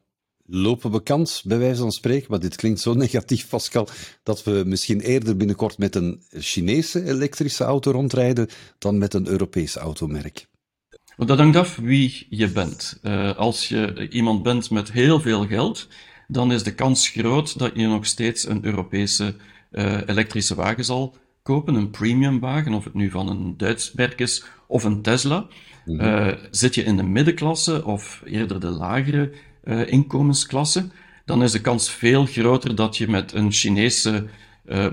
lopen 0.46 0.90
we 0.90 1.02
kans, 1.02 1.42
bij 1.42 1.58
wijze 1.58 1.80
van 1.80 1.92
spreken, 1.92 2.26
maar 2.30 2.40
dit 2.40 2.56
klinkt 2.56 2.80
zo 2.80 2.94
negatief, 2.94 3.48
Pascal, 3.48 3.88
dat 4.22 4.44
we 4.44 4.62
misschien 4.66 5.00
eerder 5.00 5.36
binnenkort 5.36 5.78
met 5.78 5.94
een 5.94 6.22
Chinese 6.30 7.04
elektrische 7.04 7.64
auto 7.64 7.90
rondrijden 7.90 8.48
dan 8.78 8.98
met 8.98 9.14
een 9.14 9.26
Europese 9.26 9.78
automerk? 9.78 10.46
Dat 11.16 11.38
hangt 11.38 11.56
af 11.56 11.76
wie 11.76 12.26
je 12.30 12.48
bent. 12.48 12.98
Uh, 13.02 13.36
als 13.36 13.68
je 13.68 14.08
iemand 14.08 14.42
bent 14.42 14.70
met 14.70 14.92
heel 14.92 15.20
veel 15.20 15.46
geld, 15.46 15.88
dan 16.28 16.52
is 16.52 16.62
de 16.62 16.74
kans 16.74 17.08
groot 17.08 17.58
dat 17.58 17.72
je 17.74 17.86
nog 17.86 18.06
steeds 18.06 18.48
een 18.48 18.64
Europese 18.64 19.34
uh, 19.72 20.00
elektrische 20.06 20.54
wagen 20.54 20.84
zal 20.84 21.16
kopen, 21.42 21.74
een 21.74 21.90
premium 21.90 22.40
wagen, 22.40 22.74
of 22.74 22.84
het 22.84 22.94
nu 22.94 23.10
van 23.10 23.28
een 23.28 23.56
Duits 23.56 23.92
merk 23.92 24.20
is 24.20 24.44
of 24.66 24.84
een 24.84 25.02
Tesla. 25.02 25.46
Mm 25.84 26.00
-hmm. 26.00 26.36
zit 26.50 26.74
je 26.74 26.82
in 26.82 26.96
de 26.96 27.02
middenklasse 27.02 27.84
of 27.84 28.22
eerder 28.24 28.60
de 28.60 28.70
lagere 28.70 29.32
inkomensklasse, 29.86 30.88
dan 31.24 31.42
is 31.42 31.52
de 31.52 31.60
kans 31.60 31.90
veel 31.90 32.26
groter 32.26 32.74
dat 32.74 32.96
je 32.96 33.08
met 33.08 33.32
een 33.32 33.52
Chinese 33.52 34.26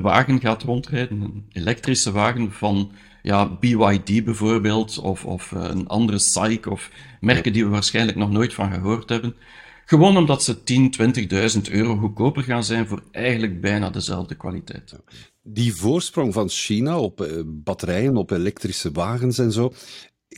wagen 0.01 0.39
gaat 0.39 0.63
rondrijden, 0.63 1.22
een 1.22 1.46
elektrische 1.51 2.12
wagen 2.12 2.51
van 2.51 2.91
ja, 3.22 3.46
BYD 3.60 4.24
bijvoorbeeld, 4.24 4.98
of, 4.98 5.25
of 5.25 5.51
een 5.51 5.88
andere 5.88 6.20
SAIC, 6.20 6.65
of 6.65 6.91
merken 7.20 7.53
die 7.53 7.63
we 7.63 7.70
waarschijnlijk 7.70 8.18
nog 8.18 8.32
nooit 8.32 8.53
van 8.53 8.72
gehoord 8.72 9.10
hebben. 9.10 9.36
Gewoon 9.86 10.18
omdat 10.18 10.44
ze 10.44 10.63
10, 10.63 10.94
20.000 11.65 11.72
euro 11.72 11.96
goedkoper 11.98 12.44
gaan 12.44 12.63
zijn 12.63 12.88
voor 12.88 13.03
eigenlijk 13.12 13.62
bijna 13.62 13.89
dezelfde 13.89 14.36
kwaliteit. 14.36 14.96
Die 15.51 15.75
voorsprong 15.75 16.34
van 16.34 16.50
China 16.50 17.00
op 17.00 17.22
uh, 17.22 17.41
batterijen, 17.46 18.18
op 18.18 18.32
elektrische 18.32 18.91
wagens 18.91 19.38
en 19.38 19.51
zo, 19.51 19.74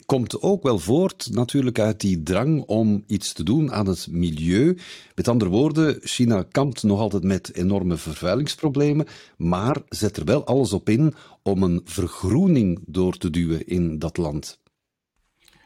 komt 0.05 0.41
ook 0.41 0.63
wel 0.63 0.79
voort 0.79 1.27
natuurlijk 1.31 1.79
uit 1.79 1.99
die 1.99 2.23
drang 2.23 2.63
om 2.65 3.03
iets 3.07 3.33
te 3.33 3.43
doen 3.43 3.71
aan 3.71 3.87
het 3.87 4.07
milieu. 4.11 4.77
Met 5.15 5.27
andere 5.27 5.51
woorden, 5.51 5.99
China 6.01 6.45
kampt 6.51 6.83
nog 6.83 6.99
altijd 6.99 7.23
met 7.23 7.55
enorme 7.55 7.97
vervuilingsproblemen, 7.97 9.07
maar 9.37 9.77
zet 9.89 10.17
er 10.17 10.25
wel 10.25 10.45
alles 10.45 10.73
op 10.73 10.89
in 10.89 11.13
om 11.43 11.63
een 11.63 11.81
vergroening 11.83 12.79
door 12.85 13.17
te 13.17 13.29
duwen 13.29 13.67
in 13.67 13.99
dat 13.99 14.17
land. 14.17 14.60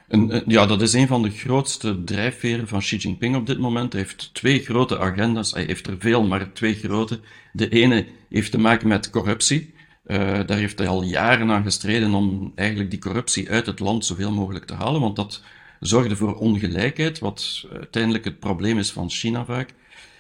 En, 0.08 0.44
ja, 0.48 0.66
dat 0.66 0.82
is 0.82 0.94
een 0.94 1.08
van 1.08 1.22
de 1.22 1.30
grootste 1.30 2.04
drijfveren 2.04 2.68
van 2.68 2.80
Xi 2.80 2.98
Jinping 2.98 3.36
op 3.36 3.48
dit 3.48 3.60
moment. 3.60 3.94
Hij 3.94 4.02
heeft 4.02 4.34
twee 4.34 4.60
grote 4.60 5.00
agenda's. 5.00 5.52
Hij 5.52 5.64
heeft 5.64 5.88
er 5.88 5.96
veel, 6.00 6.24
maar 6.24 6.54
twee 6.54 6.74
grote. 6.74 7.20
De 7.54 7.70
ene 7.70 8.06
heeft 8.30 8.52
te 8.52 8.60
maken 8.60 8.88
met 8.88 9.10
corruptie. 9.10 9.74
Uh, 10.08 10.18
daar 10.46 10.58
heeft 10.58 10.78
hij 10.78 10.88
al 10.88 11.04
jaren 11.04 11.52
aan 11.52 11.64
gestreden 11.64 12.14
om 12.14 12.52
eigenlijk 12.56 12.90
die 12.90 13.00
corruptie 13.00 13.50
uit 13.50 13.66
het 13.66 13.80
land 13.80 14.06
zoveel 14.06 14.32
mogelijk 14.32 14.66
te 14.66 14.74
halen, 14.74 15.02
want 15.02 15.16
dat 15.16 15.44
zorgde 15.80 16.16
voor 16.16 16.36
ongelijkheid, 16.36 17.20
wat 17.20 17.66
uiteindelijk 17.74 18.26
het 18.26 18.40
probleem 18.40 18.78
is 18.78 18.92
van 18.92 19.10
China 19.10 19.46
vaak. 19.46 19.74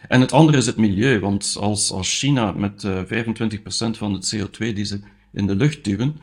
En 0.07 0.21
het 0.21 0.31
andere 0.31 0.57
is 0.57 0.65
het 0.65 0.77
milieu, 0.77 1.19
want 1.19 1.57
als, 1.59 1.91
als 1.91 2.19
China 2.19 2.51
met 2.51 2.83
uh, 2.83 3.19
eh, 3.19 3.25
25% 3.25 3.97
van 3.97 4.13
het 4.13 4.35
CO2 4.35 4.57
die 4.57 4.85
ze 4.85 4.99
in 5.33 5.47
de 5.47 5.55
lucht 5.55 5.83
duwen, 5.83 6.17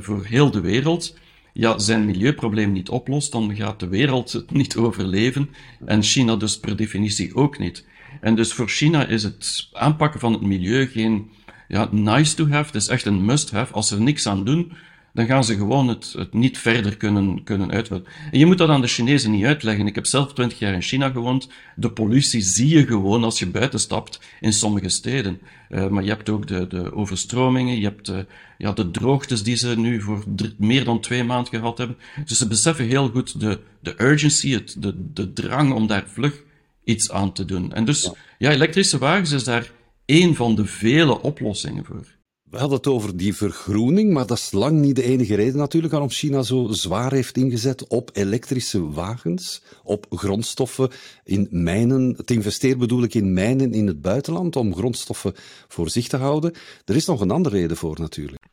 voor 0.00 0.24
heel 0.24 0.50
de 0.50 0.60
wereld, 0.60 1.16
ja, 1.56 1.78
zijn 1.78 2.04
milieuprobleem 2.04 2.72
niet 2.72 2.88
oplost, 2.88 3.32
dan 3.32 3.56
gaat 3.56 3.80
de 3.80 3.88
wereld 3.88 4.32
het 4.32 4.50
niet 4.50 4.76
overleven 4.76 5.50
en 5.84 6.02
China 6.02 6.36
dus 6.36 6.58
per 6.58 6.76
definitie 6.76 7.34
ook 7.34 7.58
niet. 7.58 7.86
En 8.20 8.34
dus 8.34 8.52
voor 8.52 8.68
China 8.68 9.06
is 9.06 9.22
het 9.22 9.68
aanpakken 9.72 10.20
van 10.20 10.32
het 10.32 10.42
milieu 10.42 10.86
geen 10.86 11.30
ja, 11.68 11.88
nice 11.90 12.34
to 12.34 12.48
have, 12.48 12.66
het 12.66 12.74
is 12.74 12.88
echt 12.88 13.06
een 13.06 13.24
must 13.24 13.50
have. 13.50 13.72
Als 13.72 13.88
ze 13.88 13.94
er 13.94 14.02
niks 14.02 14.26
aan 14.26 14.44
doen, 14.44 14.72
dan 15.14 15.26
gaan 15.26 15.44
ze 15.44 15.56
gewoon 15.56 15.88
het, 15.88 16.14
het 16.16 16.32
niet 16.32 16.58
verder 16.58 16.96
kunnen, 16.96 17.44
kunnen 17.44 17.70
uitwerken. 17.70 18.12
En 18.30 18.38
je 18.38 18.46
moet 18.46 18.58
dat 18.58 18.68
aan 18.68 18.80
de 18.80 18.86
Chinezen 18.86 19.30
niet 19.30 19.44
uitleggen. 19.44 19.86
Ik 19.86 19.94
heb 19.94 20.06
zelf 20.06 20.32
twintig 20.32 20.58
jaar 20.58 20.74
in 20.74 20.82
China 20.82 21.10
gewoond. 21.10 21.48
De 21.76 21.90
pollutie 21.90 22.40
zie 22.40 22.68
je 22.68 22.86
gewoon 22.86 23.24
als 23.24 23.38
je 23.38 23.46
buiten 23.46 23.80
stapt 23.80 24.20
in 24.40 24.52
sommige 24.52 24.88
steden. 24.88 25.40
Uh, 25.70 25.88
maar 25.88 26.02
je 26.02 26.08
hebt 26.08 26.28
ook 26.28 26.46
de, 26.46 26.66
de 26.66 26.92
overstromingen, 26.92 27.76
je 27.76 27.84
hebt 27.84 28.06
de, 28.06 28.26
ja, 28.58 28.72
de 28.72 28.90
droogtes 28.90 29.42
die 29.42 29.56
ze 29.56 29.78
nu 29.78 30.00
voor 30.00 30.24
meer 30.58 30.84
dan 30.84 31.00
twee 31.00 31.24
maanden 31.24 31.52
gehad 31.52 31.78
hebben. 31.78 31.96
Dus 32.24 32.38
ze 32.38 32.48
beseffen 32.48 32.86
heel 32.86 33.08
goed 33.08 33.40
de, 33.40 33.60
de 33.80 33.94
urgency, 34.02 34.52
het, 34.52 34.76
de, 34.78 35.12
de 35.12 35.32
drang 35.32 35.72
om 35.72 35.86
daar 35.86 36.04
vlug 36.06 36.42
iets 36.84 37.10
aan 37.10 37.32
te 37.32 37.44
doen. 37.44 37.72
En 37.72 37.84
dus, 37.84 38.02
ja, 38.02 38.12
ja 38.38 38.50
elektrische 38.50 38.98
wagens 38.98 39.30
is 39.30 39.44
daar 39.44 39.70
één 40.04 40.34
van 40.34 40.54
de 40.54 40.66
vele 40.66 41.20
oplossingen 41.20 41.84
voor. 41.84 42.06
We 42.54 42.60
hadden 42.60 42.78
het 42.78 42.86
over 42.86 43.16
die 43.16 43.34
vergroening, 43.34 44.12
maar 44.12 44.26
dat 44.26 44.38
is 44.38 44.52
lang 44.52 44.80
niet 44.80 44.96
de 44.96 45.02
enige 45.02 45.34
reden 45.34 45.56
natuurlijk 45.56 45.92
waarom 45.92 46.10
China 46.10 46.42
zo 46.42 46.66
zwaar 46.70 47.12
heeft 47.12 47.36
ingezet 47.36 47.86
op 47.86 48.10
elektrische 48.12 48.90
wagens, 48.90 49.62
op 49.82 50.06
grondstoffen 50.10 50.90
in 51.24 51.48
mijnen. 51.50 52.14
Het 52.16 52.30
investeert 52.30 52.78
bedoel 52.78 53.02
ik 53.02 53.14
in 53.14 53.32
mijnen 53.32 53.72
in 53.72 53.86
het 53.86 54.02
buitenland 54.02 54.56
om 54.56 54.74
grondstoffen 54.74 55.32
voor 55.68 55.90
zich 55.90 56.08
te 56.08 56.16
houden. 56.16 56.52
Er 56.84 56.96
is 56.96 57.06
nog 57.06 57.20
een 57.20 57.30
andere 57.30 57.56
reden 57.56 57.76
voor 57.76 58.00
natuurlijk. 58.00 58.44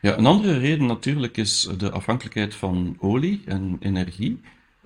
Ja, 0.00 0.18
een 0.18 0.26
andere 0.26 0.58
reden 0.58 0.86
natuurlijk 0.86 1.36
is 1.36 1.68
de 1.78 1.90
afhankelijkheid 1.90 2.54
van 2.54 2.96
olie 3.00 3.42
en 3.44 3.76
energie. 3.80 4.40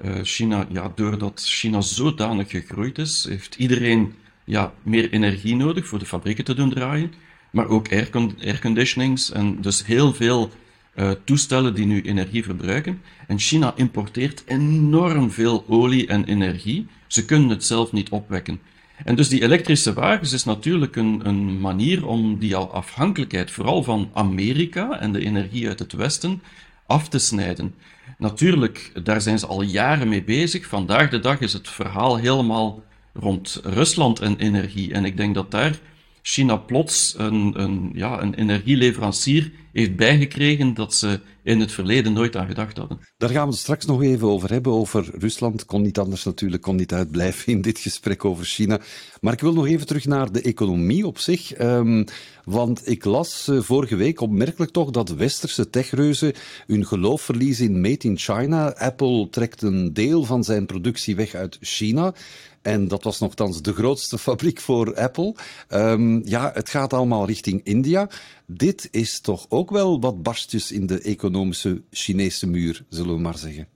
Uh, 0.05 0.15
China, 0.23 0.67
ja, 0.71 0.93
doordat 0.95 1.43
China 1.45 1.81
zodanig 1.81 2.51
gegroeid 2.51 2.99
is, 2.99 3.27
heeft 3.29 3.55
iedereen 3.55 4.15
ja, 4.45 4.73
meer 4.83 5.11
energie 5.11 5.57
nodig 5.57 5.87
voor 5.87 5.99
de 5.99 6.07
fabrieken 6.07 6.45
te 6.45 6.55
doen 6.55 6.71
draaien, 6.71 7.13
maar 7.51 7.69
ook 7.69 7.93
aircon 7.93 8.37
airconditionings 8.45 9.33
en 9.33 9.61
dus 9.61 9.87
heel 9.87 10.13
veel 10.13 10.51
uh, 10.95 11.11
toestellen 11.25 11.75
die 11.75 11.87
nu 11.87 12.03
energie 12.03 12.45
verbruiken. 12.45 13.03
En 13.27 13.39
China 13.39 13.73
importeert 13.77 14.43
enorm 14.47 15.31
veel 15.31 15.65
olie 15.69 16.07
en 16.07 16.25
energie. 16.25 16.87
Ze 17.07 17.25
kunnen 17.25 17.49
het 17.49 17.65
zelf 17.65 17.93
niet 17.93 18.09
opwekken. 18.09 18.61
En 19.05 19.15
dus 19.15 19.29
die 19.29 19.43
elektrische 19.43 19.93
wagens 19.93 20.33
is 20.33 20.45
natuurlijk 20.45 20.97
een, 20.97 21.21
een 21.25 21.61
manier 21.61 22.07
om 22.07 22.39
die 22.39 22.57
afhankelijkheid, 22.57 23.51
vooral 23.51 23.83
van 23.83 24.11
Amerika 24.13 25.01
en 25.01 25.13
de 25.13 25.25
energie 25.25 25.69
uit 25.69 25.79
het 25.79 25.93
Westen, 25.93 26.43
af 26.87 27.09
te 27.09 27.19
snijden. 27.19 27.75
Natuurlijk, 28.19 28.93
daar 29.05 29.21
zijn 29.21 29.39
ze 29.39 29.47
al 29.47 29.63
jaren 29.63 30.09
mee 30.09 30.23
bezig. 30.23 30.67
Vandaag 30.67 31.11
de 31.11 31.21
dag 31.21 31.41
is 31.41 31.53
het 31.53 31.69
verhaal 31.69 32.17
helemaal 32.17 32.83
rond 33.15 33.61
Rusland 33.65 34.21
en 34.21 34.37
energie. 34.37 34.93
En 34.93 35.05
ik 35.05 35.17
denk 35.17 35.35
dat 35.35 35.51
daar 35.51 35.79
China 36.23 36.57
plots 36.57 37.15
een, 37.19 37.61
een, 37.61 37.91
ja, 37.95 38.23
een 38.23 38.35
energieleverancier 38.35 39.53
heeft 39.73 39.97
bijgekregen 39.97 40.75
dat 40.75 40.95
ze 40.95 41.21
in 41.43 41.61
het 41.61 41.73
verleden 41.73 42.13
nooit 42.13 42.37
aan 42.37 42.47
gedacht 42.47 42.77
hadden. 42.77 42.99
Daar 43.17 43.31
gaan 43.31 43.45
we 43.45 43.51
het 43.51 43.61
straks 43.61 43.87
nog 43.87 44.03
even 44.03 44.29
over 44.29 44.51
hebben, 44.51 44.73
over 44.73 45.11
Rusland. 45.19 45.65
Kon 45.65 45.83
niet 45.83 45.99
anders 45.99 46.25
natuurlijk, 46.25 46.63
kon 46.63 46.77
niet 46.77 46.93
uitblijven 46.93 47.53
in 47.53 47.61
dit 47.61 47.79
gesprek 47.79 48.25
over 48.25 48.45
China. 48.45 48.81
Maar 49.21 49.33
ik 49.33 49.41
wil 49.41 49.53
nog 49.53 49.67
even 49.67 49.87
terug 49.87 50.05
naar 50.05 50.33
de 50.33 50.43
economie 50.43 51.07
op 51.07 51.19
zich. 51.19 51.61
Um, 51.61 52.05
want 52.45 52.89
ik 52.89 53.05
las 53.05 53.49
uh, 53.49 53.61
vorige 53.61 53.97
week 53.97 54.21
opmerkelijk 54.21 54.73
toch 54.73 54.91
dat 54.91 55.09
westerse 55.11 55.71
techreuzen 55.71 56.33
hun 56.67 56.87
geloof 56.87 57.23
verliezen 57.23 57.67
in 57.67 57.81
Made 57.81 58.09
in 58.09 58.19
China. 58.19 58.75
Apple 58.75 59.29
trekt 59.31 59.63
een 59.63 59.93
deel 59.93 60.25
van 60.25 60.45
zijn 60.45 60.67
productie 60.67 61.17
weg 61.17 61.35
uit 61.35 61.59
China. 61.61 62.15
En 62.63 62.89
dat 62.89 63.05
was 63.05 63.21
nogthans 63.21 63.63
de 63.63 63.73
grootste 63.73 64.19
fabriek 64.19 64.61
voor 64.61 64.97
Apple. 64.97 65.35
Um, 65.69 66.27
ja, 66.27 66.51
het 66.55 66.69
gaat 66.69 66.93
allemaal 66.93 67.27
richting 67.27 67.61
India. 67.65 68.09
Dit 68.47 68.89
is 68.91 69.21
toch 69.21 69.47
ook 69.49 69.71
wel 69.71 70.01
wat 70.01 70.23
barstjes 70.23 70.73
in 70.73 70.87
de 70.87 71.01
economische 71.01 71.83
Chinese 71.91 72.47
muur, 72.47 72.85
zullen 72.89 73.15
we 73.15 73.21
maar 73.21 73.39
zeggen. 73.39 73.69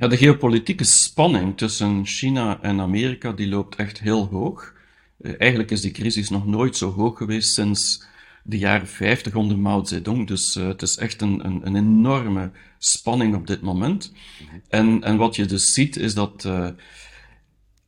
Ja, 0.00 0.08
de 0.08 0.16
geopolitieke 0.16 0.84
spanning 0.84 1.56
tussen 1.56 2.06
China 2.06 2.58
en 2.62 2.80
Amerika 2.80 3.32
die 3.32 3.48
loopt 3.48 3.76
echt 3.76 4.00
heel 4.00 4.26
hoog. 4.26 4.74
Uh, 5.20 5.32
eigenlijk 5.38 5.70
is 5.70 5.80
die 5.80 5.90
crisis 5.90 6.28
nog 6.28 6.46
nooit 6.46 6.76
zo 6.76 6.92
hoog 6.92 7.18
geweest 7.18 7.54
sinds 7.54 8.04
de 8.42 8.58
jaren 8.58 8.88
50 8.88 9.34
onder 9.34 9.58
Mao 9.58 9.84
Zedong. 9.84 10.26
Dus 10.26 10.56
uh, 10.56 10.66
het 10.66 10.82
is 10.82 10.96
echt 10.96 11.20
een, 11.20 11.44
een, 11.44 11.66
een, 11.66 11.76
enorme 11.76 12.50
spanning 12.78 13.34
op 13.34 13.46
dit 13.46 13.60
moment. 13.60 14.12
-hmm. 14.38 14.62
en, 14.68 15.02
en 15.02 15.16
wat 15.16 15.36
je 15.36 15.46
dus 15.46 15.72
ziet 15.72 15.96
is 15.96 16.14
dat 16.14 16.44
uh, 16.46 16.68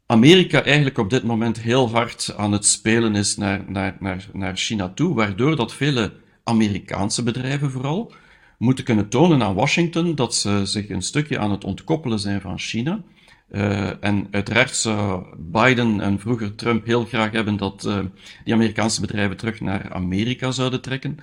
Amerika 0.07 0.63
eigenlijk 0.63 0.99
op 0.99 1.11
dit 1.11 1.23
moment 1.23 1.61
heel 1.61 1.91
hard 1.91 2.35
aan 2.37 2.53
het 2.53 2.67
spelen 2.67 3.15
is 3.15 3.37
naar, 3.37 3.65
naar, 3.69 3.97
naar, 4.01 4.27
naar 4.33 4.57
China 4.57 4.89
toe, 4.89 5.15
waardoor 5.15 5.57
dat 5.57 5.75
vele 5.75 6.13
Amerikaanse 6.45 7.23
bedrijven 7.23 7.71
vooral 7.71 8.13
moeten 8.59 8.85
kunnen 8.85 9.09
tonen 9.09 9.43
aan 9.43 9.55
Washington 9.55 10.15
dat 10.15 10.35
ze 10.35 10.61
zich 10.65 10.89
een 10.89 11.03
stukje 11.03 11.39
aan 11.39 11.51
het 11.51 11.65
ontkoppelen 11.65 12.19
zijn 12.19 12.41
van 12.41 12.59
China. 12.59 13.01
Uh, 13.51 14.05
en 14.05 14.29
uiteraard 14.31 14.77
zou 14.77 15.25
Biden 15.39 16.01
en 16.01 16.19
vroeger 16.19 16.55
Trump 16.55 16.87
heel 16.87 17.05
graag 17.05 17.31
hebben 17.31 17.57
dat 17.57 17.85
uh, 17.87 17.99
die 18.45 18.55
Amerikaanse 18.55 19.01
bedrijven 19.01 19.37
terug 19.37 19.61
naar 19.61 19.93
Amerika 19.93 20.51
zouden 20.51 20.81
trekken. 20.81 21.19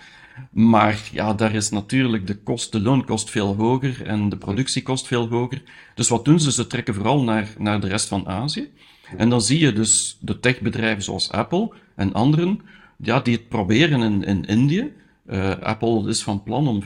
Maar 0.51 1.09
ja, 1.11 1.33
daar 1.33 1.53
is 1.53 1.69
natuurlijk 1.69 2.27
de 2.27 2.37
kost, 2.37 2.71
de 2.71 2.81
loonkost 2.81 3.29
veel 3.29 3.55
hoger 3.55 4.05
en 4.05 4.29
de 4.29 4.37
productiekost 4.37 5.07
veel 5.07 5.27
hoger. 5.27 5.61
Dus 5.95 6.09
wat 6.09 6.25
doen 6.25 6.39
ze? 6.39 6.51
Ze 6.51 6.67
trekken 6.67 6.93
vooral 6.93 7.23
naar, 7.23 7.47
naar 7.57 7.79
de 7.79 7.87
rest 7.87 8.07
van 8.07 8.27
Azië. 8.27 8.71
En 9.17 9.29
dan 9.29 9.41
zie 9.41 9.59
je 9.59 9.73
dus 9.73 10.17
de 10.21 10.39
techbedrijven 10.39 11.03
zoals 11.03 11.31
Apple 11.31 11.71
en 11.95 12.13
anderen, 12.13 12.59
ja, 12.97 13.19
die 13.19 13.35
het 13.35 13.47
proberen 13.47 14.01
in, 14.01 14.23
in 14.23 14.45
Indië. 14.45 14.91
Uh, 15.29 15.51
Apple 15.59 16.09
is 16.09 16.23
van 16.23 16.43
plan 16.43 16.67
om 16.67 16.83
25% 16.83 16.85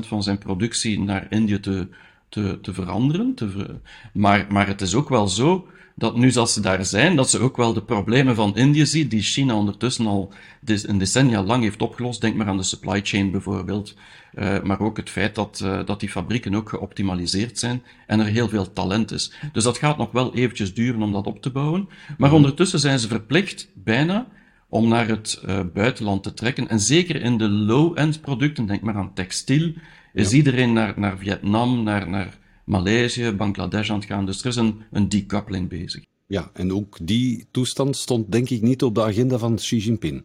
van 0.00 0.22
zijn 0.22 0.38
productie 0.38 1.00
naar 1.00 1.26
Indië 1.30 1.60
te, 1.60 1.88
te, 2.28 2.58
te 2.62 2.74
veranderen. 2.74 3.34
Te 3.34 3.78
maar, 4.12 4.46
maar 4.48 4.66
het 4.66 4.80
is 4.80 4.94
ook 4.94 5.08
wel 5.08 5.28
zo 5.28 5.68
dat 5.98 6.16
nu 6.16 6.34
als 6.34 6.52
ze 6.52 6.60
daar 6.60 6.84
zijn, 6.84 7.16
dat 7.16 7.30
ze 7.30 7.38
ook 7.38 7.56
wel 7.56 7.72
de 7.72 7.82
problemen 7.82 8.34
van 8.34 8.56
Indië 8.56 8.86
zien, 8.86 9.08
die 9.08 9.22
China 9.22 9.54
ondertussen 9.54 10.06
al 10.06 10.32
een 10.64 10.98
decennia 10.98 11.42
lang 11.42 11.62
heeft 11.62 11.82
opgelost. 11.82 12.20
Denk 12.20 12.36
maar 12.36 12.46
aan 12.46 12.56
de 12.56 12.62
supply 12.62 13.00
chain 13.02 13.30
bijvoorbeeld. 13.30 13.94
Uh, 14.34 14.62
maar 14.62 14.80
ook 14.80 14.96
het 14.96 15.10
feit 15.10 15.34
dat, 15.34 15.60
uh, 15.64 15.80
dat 15.84 16.00
die 16.00 16.08
fabrieken 16.08 16.54
ook 16.54 16.68
geoptimaliseerd 16.68 17.58
zijn 17.58 17.82
en 18.06 18.20
er 18.20 18.26
heel 18.26 18.48
veel 18.48 18.72
talent 18.72 19.12
is. 19.12 19.32
Dus 19.52 19.64
dat 19.64 19.78
gaat 19.78 19.96
nog 19.96 20.12
wel 20.12 20.34
eventjes 20.34 20.74
duren 20.74 21.02
om 21.02 21.12
dat 21.12 21.26
op 21.26 21.42
te 21.42 21.50
bouwen. 21.50 21.88
Maar 22.18 22.32
ondertussen 22.32 22.78
zijn 22.78 22.98
ze 22.98 23.08
verplicht, 23.08 23.70
bijna, 23.74 24.26
om 24.68 24.88
naar 24.88 25.08
het 25.08 25.42
uh, 25.46 25.60
buitenland 25.74 26.22
te 26.22 26.34
trekken. 26.34 26.68
En 26.68 26.80
zeker 26.80 27.22
in 27.22 27.38
de 27.38 27.48
low-end 27.48 28.20
producten, 28.20 28.66
denk 28.66 28.82
maar 28.82 28.94
aan 28.96 29.14
textiel, 29.14 29.72
is 30.12 30.32
iedereen 30.32 30.72
naar, 30.72 30.94
naar 30.96 31.18
Vietnam, 31.18 31.82
naar, 31.82 32.08
naar 32.08 32.38
Maleisië, 32.66 33.32
Bangladesh 33.32 33.90
aan 33.90 33.98
het 33.98 34.06
gaan. 34.08 34.26
Dus 34.26 34.40
er 34.40 34.46
is 34.46 34.56
een, 34.56 34.82
een 34.90 35.08
decoupling 35.08 35.68
bezig. 35.68 36.04
Ja, 36.26 36.50
en 36.52 36.72
ook 36.72 36.98
die 37.02 37.46
toestand 37.50 37.96
stond 37.96 38.32
denk 38.32 38.50
ik 38.50 38.62
niet 38.62 38.82
op 38.82 38.94
de 38.94 39.02
agenda 39.02 39.38
van 39.38 39.56
Xi 39.56 39.76
Jinping. 39.76 40.24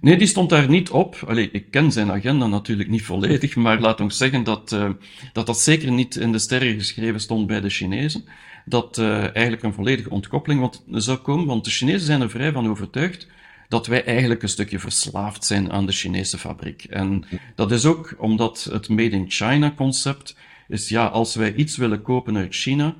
Nee, 0.00 0.18
die 0.18 0.26
stond 0.26 0.50
daar 0.50 0.68
niet 0.68 0.90
op. 0.90 1.24
Allee, 1.26 1.50
ik 1.50 1.70
ken 1.70 1.92
zijn 1.92 2.10
agenda 2.10 2.46
natuurlijk 2.46 2.88
niet 2.88 3.02
volledig, 3.02 3.56
maar 3.56 3.80
laat 3.80 4.00
ons 4.00 4.16
zeggen 4.16 4.44
dat, 4.44 4.72
uh, 4.72 4.90
dat 5.32 5.46
dat 5.46 5.58
zeker 5.58 5.92
niet 5.92 6.16
in 6.16 6.32
de 6.32 6.38
sterren 6.38 6.74
geschreven 6.74 7.20
stond 7.20 7.46
bij 7.46 7.60
de 7.60 7.70
Chinezen. 7.70 8.24
Dat 8.64 8.98
uh, 8.98 9.22
eigenlijk 9.22 9.62
een 9.62 9.74
volledige 9.74 10.10
ontkoppeling 10.10 10.80
zou 10.90 11.18
komen, 11.18 11.46
want 11.46 11.64
de 11.64 11.70
Chinezen 11.70 12.06
zijn 12.06 12.20
er 12.20 12.30
vrij 12.30 12.52
van 12.52 12.68
overtuigd 12.68 13.28
dat 13.68 13.86
wij 13.86 14.04
eigenlijk 14.04 14.42
een 14.42 14.48
stukje 14.48 14.78
verslaafd 14.78 15.44
zijn 15.44 15.72
aan 15.72 15.86
de 15.86 15.92
Chinese 15.92 16.38
fabriek. 16.38 16.84
En 16.84 17.24
dat 17.54 17.72
is 17.72 17.84
ook 17.84 18.14
omdat 18.18 18.68
het 18.72 18.88
Made 18.88 19.16
in 19.16 19.30
China 19.30 19.72
concept 19.76 20.36
is, 20.70 20.88
ja, 20.88 21.06
als 21.06 21.34
wij 21.34 21.54
iets 21.54 21.76
willen 21.76 22.02
kopen 22.02 22.36
uit 22.36 22.54
China, 22.54 22.94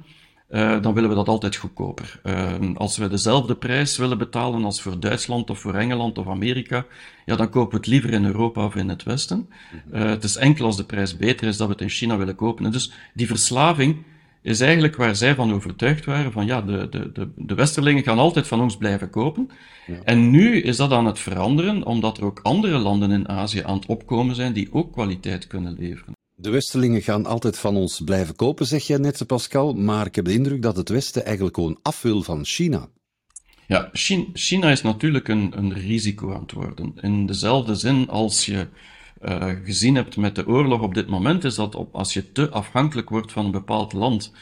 uh, 0.50 0.82
dan 0.82 0.94
willen 0.94 1.08
we 1.08 1.14
dat 1.14 1.28
altijd 1.28 1.56
goedkoper. 1.56 2.20
Uh, 2.24 2.52
als 2.74 2.96
we 2.96 3.08
dezelfde 3.08 3.54
prijs 3.54 3.96
willen 3.96 4.18
betalen 4.18 4.64
als 4.64 4.82
voor 4.82 5.00
Duitsland 5.00 5.50
of 5.50 5.58
voor 5.58 5.74
Engeland 5.74 6.18
of 6.18 6.28
Amerika, 6.28 6.86
ja, 7.26 7.36
dan 7.36 7.50
kopen 7.50 7.70
we 7.70 7.76
het 7.76 7.86
liever 7.86 8.12
in 8.12 8.24
Europa 8.24 8.64
of 8.64 8.74
in 8.74 8.88
het 8.88 9.02
Westen. 9.02 9.48
Uh, 9.92 10.04
het 10.04 10.24
is 10.24 10.36
enkel 10.36 10.64
als 10.64 10.76
de 10.76 10.84
prijs 10.84 11.16
beter 11.16 11.48
is 11.48 11.56
dat 11.56 11.66
we 11.66 11.72
het 11.72 11.82
in 11.82 11.88
China 11.88 12.16
willen 12.16 12.34
kopen. 12.34 12.64
En 12.64 12.70
dus 12.72 12.92
die 13.14 13.26
verslaving 13.26 13.96
is 14.42 14.60
eigenlijk 14.60 14.96
waar 14.96 15.16
zij 15.16 15.34
van 15.34 15.52
overtuigd 15.52 16.04
waren, 16.04 16.32
van 16.32 16.46
ja, 16.46 16.62
de, 16.62 16.88
de, 16.90 17.12
de, 17.12 17.28
de 17.36 17.54
Westerlingen 17.54 18.02
gaan 18.02 18.18
altijd 18.18 18.46
van 18.46 18.60
ons 18.60 18.76
blijven 18.76 19.10
kopen. 19.10 19.50
Ja. 19.86 19.96
En 20.04 20.30
nu 20.30 20.60
is 20.60 20.76
dat 20.76 20.92
aan 20.92 21.06
het 21.06 21.18
veranderen, 21.18 21.86
omdat 21.86 22.18
er 22.18 22.24
ook 22.24 22.40
andere 22.42 22.78
landen 22.78 23.10
in 23.10 23.28
Azië 23.28 23.62
aan 23.62 23.76
het 23.76 23.86
opkomen 23.86 24.34
zijn 24.34 24.52
die 24.52 24.68
ook 24.72 24.92
kwaliteit 24.92 25.46
kunnen 25.46 25.76
leveren. 25.78 26.18
De 26.40 26.50
Westelingen 26.50 27.02
gaan 27.02 27.26
altijd 27.26 27.58
van 27.58 27.76
ons 27.76 28.00
blijven 28.04 28.36
kopen, 28.36 28.66
zeg 28.66 28.86
jij 28.86 28.98
net, 28.98 29.26
Pascal. 29.26 29.72
Maar 29.72 30.06
ik 30.06 30.14
heb 30.14 30.24
de 30.24 30.32
indruk 30.32 30.62
dat 30.62 30.76
het 30.76 30.88
Westen 30.88 31.24
eigenlijk 31.24 31.54
gewoon 31.54 31.78
af 31.82 32.02
wil 32.02 32.22
van 32.22 32.44
China. 32.44 32.88
Ja, 33.66 33.88
China 34.32 34.70
is 34.70 34.82
natuurlijk 34.82 35.28
een, 35.28 35.52
een 35.56 35.72
risico 35.72 36.34
aan 36.34 36.40
het 36.40 36.52
worden. 36.52 36.92
In 37.00 37.26
dezelfde 37.26 37.74
zin 37.74 38.08
als 38.08 38.46
je 38.46 38.68
uh, 39.22 39.48
gezien 39.64 39.94
hebt 39.94 40.16
met 40.16 40.34
de 40.34 40.46
oorlog 40.46 40.80
op 40.80 40.94
dit 40.94 41.08
moment, 41.08 41.44
is 41.44 41.54
dat 41.54 41.74
op, 41.74 41.94
als 41.94 42.12
je 42.12 42.32
te 42.32 42.50
afhankelijk 42.50 43.08
wordt 43.08 43.32
van 43.32 43.44
een 43.44 43.50
bepaald 43.50 43.92
land, 43.92 44.32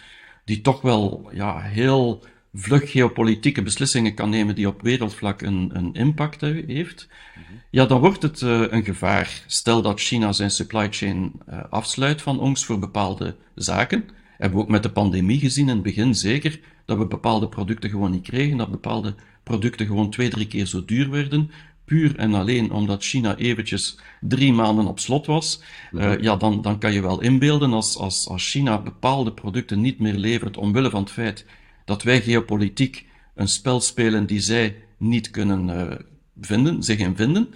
die 0.45 0.61
toch 0.61 0.81
wel 0.81 1.31
ja, 1.33 1.61
heel 1.61 2.25
vlug 2.55 2.91
geopolitieke 2.91 3.63
beslissingen 3.63 4.15
kan 4.15 4.31
nemen 4.31 4.55
die 4.55 4.69
op 4.69 4.83
wereldvlak 4.83 5.43
een, 5.43 5.71
een 5.73 5.95
impact 5.95 6.41
heeft, 6.41 7.09
ja, 7.71 7.87
dan 7.87 8.01
wordt 8.01 8.23
het 8.23 8.41
uh, 8.41 8.65
een 8.69 8.85
gevaar. 8.85 9.43
Stel 9.47 9.83
dat 9.83 10.01
China 10.01 10.33
zijn 10.33 10.51
supply 10.51 10.89
chain 10.91 11.33
uh, 11.51 11.61
afsluit 11.71 12.23
van 12.23 12.41
ons 12.41 12.65
voor 12.65 12.79
bepaalde 12.79 13.37
zaken. 13.55 14.05
Hebben 14.39 14.59
we 14.59 14.65
ook 14.65 14.71
met 14.71 14.83
de 14.83 14.91
pandemie 14.91 15.39
gezien 15.39 15.69
in 15.69 15.75
het 15.75 15.83
begin 15.83 16.15
zeker, 16.15 16.61
dat 16.85 16.99
we 16.99 17.07
bepaalde 17.07 17.49
producten 17.49 17.91
gewoon 17.91 18.11
niet 18.11 18.29
kregen, 18.29 18.57
dat 18.57 18.71
bepaalde 18.71 19.15
producten 19.43 19.87
gewoon 19.87 20.11
twee, 20.11 20.29
drie 20.29 20.47
keer 20.47 20.67
zo 20.67 20.85
duur 20.85 21.11
werden, 21.11 21.51
puur 21.85 22.17
en 22.17 22.35
alleen 22.35 22.71
omdat 22.71 23.05
China 23.05 23.37
eventjes 23.37 23.99
drie 24.21 24.53
maanden 24.53 24.87
op 24.87 24.99
slot 24.99 25.27
was, 25.27 25.63
uh, 25.93 26.21
ja, 26.21 26.37
dan, 26.37 26.63
dan 26.63 26.79
kan 26.79 26.93
je 26.93 27.03
wel 27.03 27.21
inbeelden 27.21 27.73
als, 27.73 27.97
als, 27.97 28.29
als 28.29 28.51
China 28.51 28.83
bepaalde 28.83 29.33
producten 29.33 29.81
niet 29.81 29.99
meer 29.99 30.15
levert 30.15 30.57
omwille 30.57 30.91
van 30.91 31.01
het 31.01 31.11
feit 31.11 31.47
dat 31.89 32.03
wij 32.03 32.23
geopolitiek 32.23 33.07
een 33.35 33.49
spel 33.49 33.81
spelen 33.81 34.27
die 34.27 34.41
zij 34.41 34.77
niet 34.97 35.31
kunnen 35.31 35.69
uh, 35.69 35.97
vinden, 36.41 36.83
zich 36.83 36.99
in 36.99 37.17
vinden, 37.17 37.49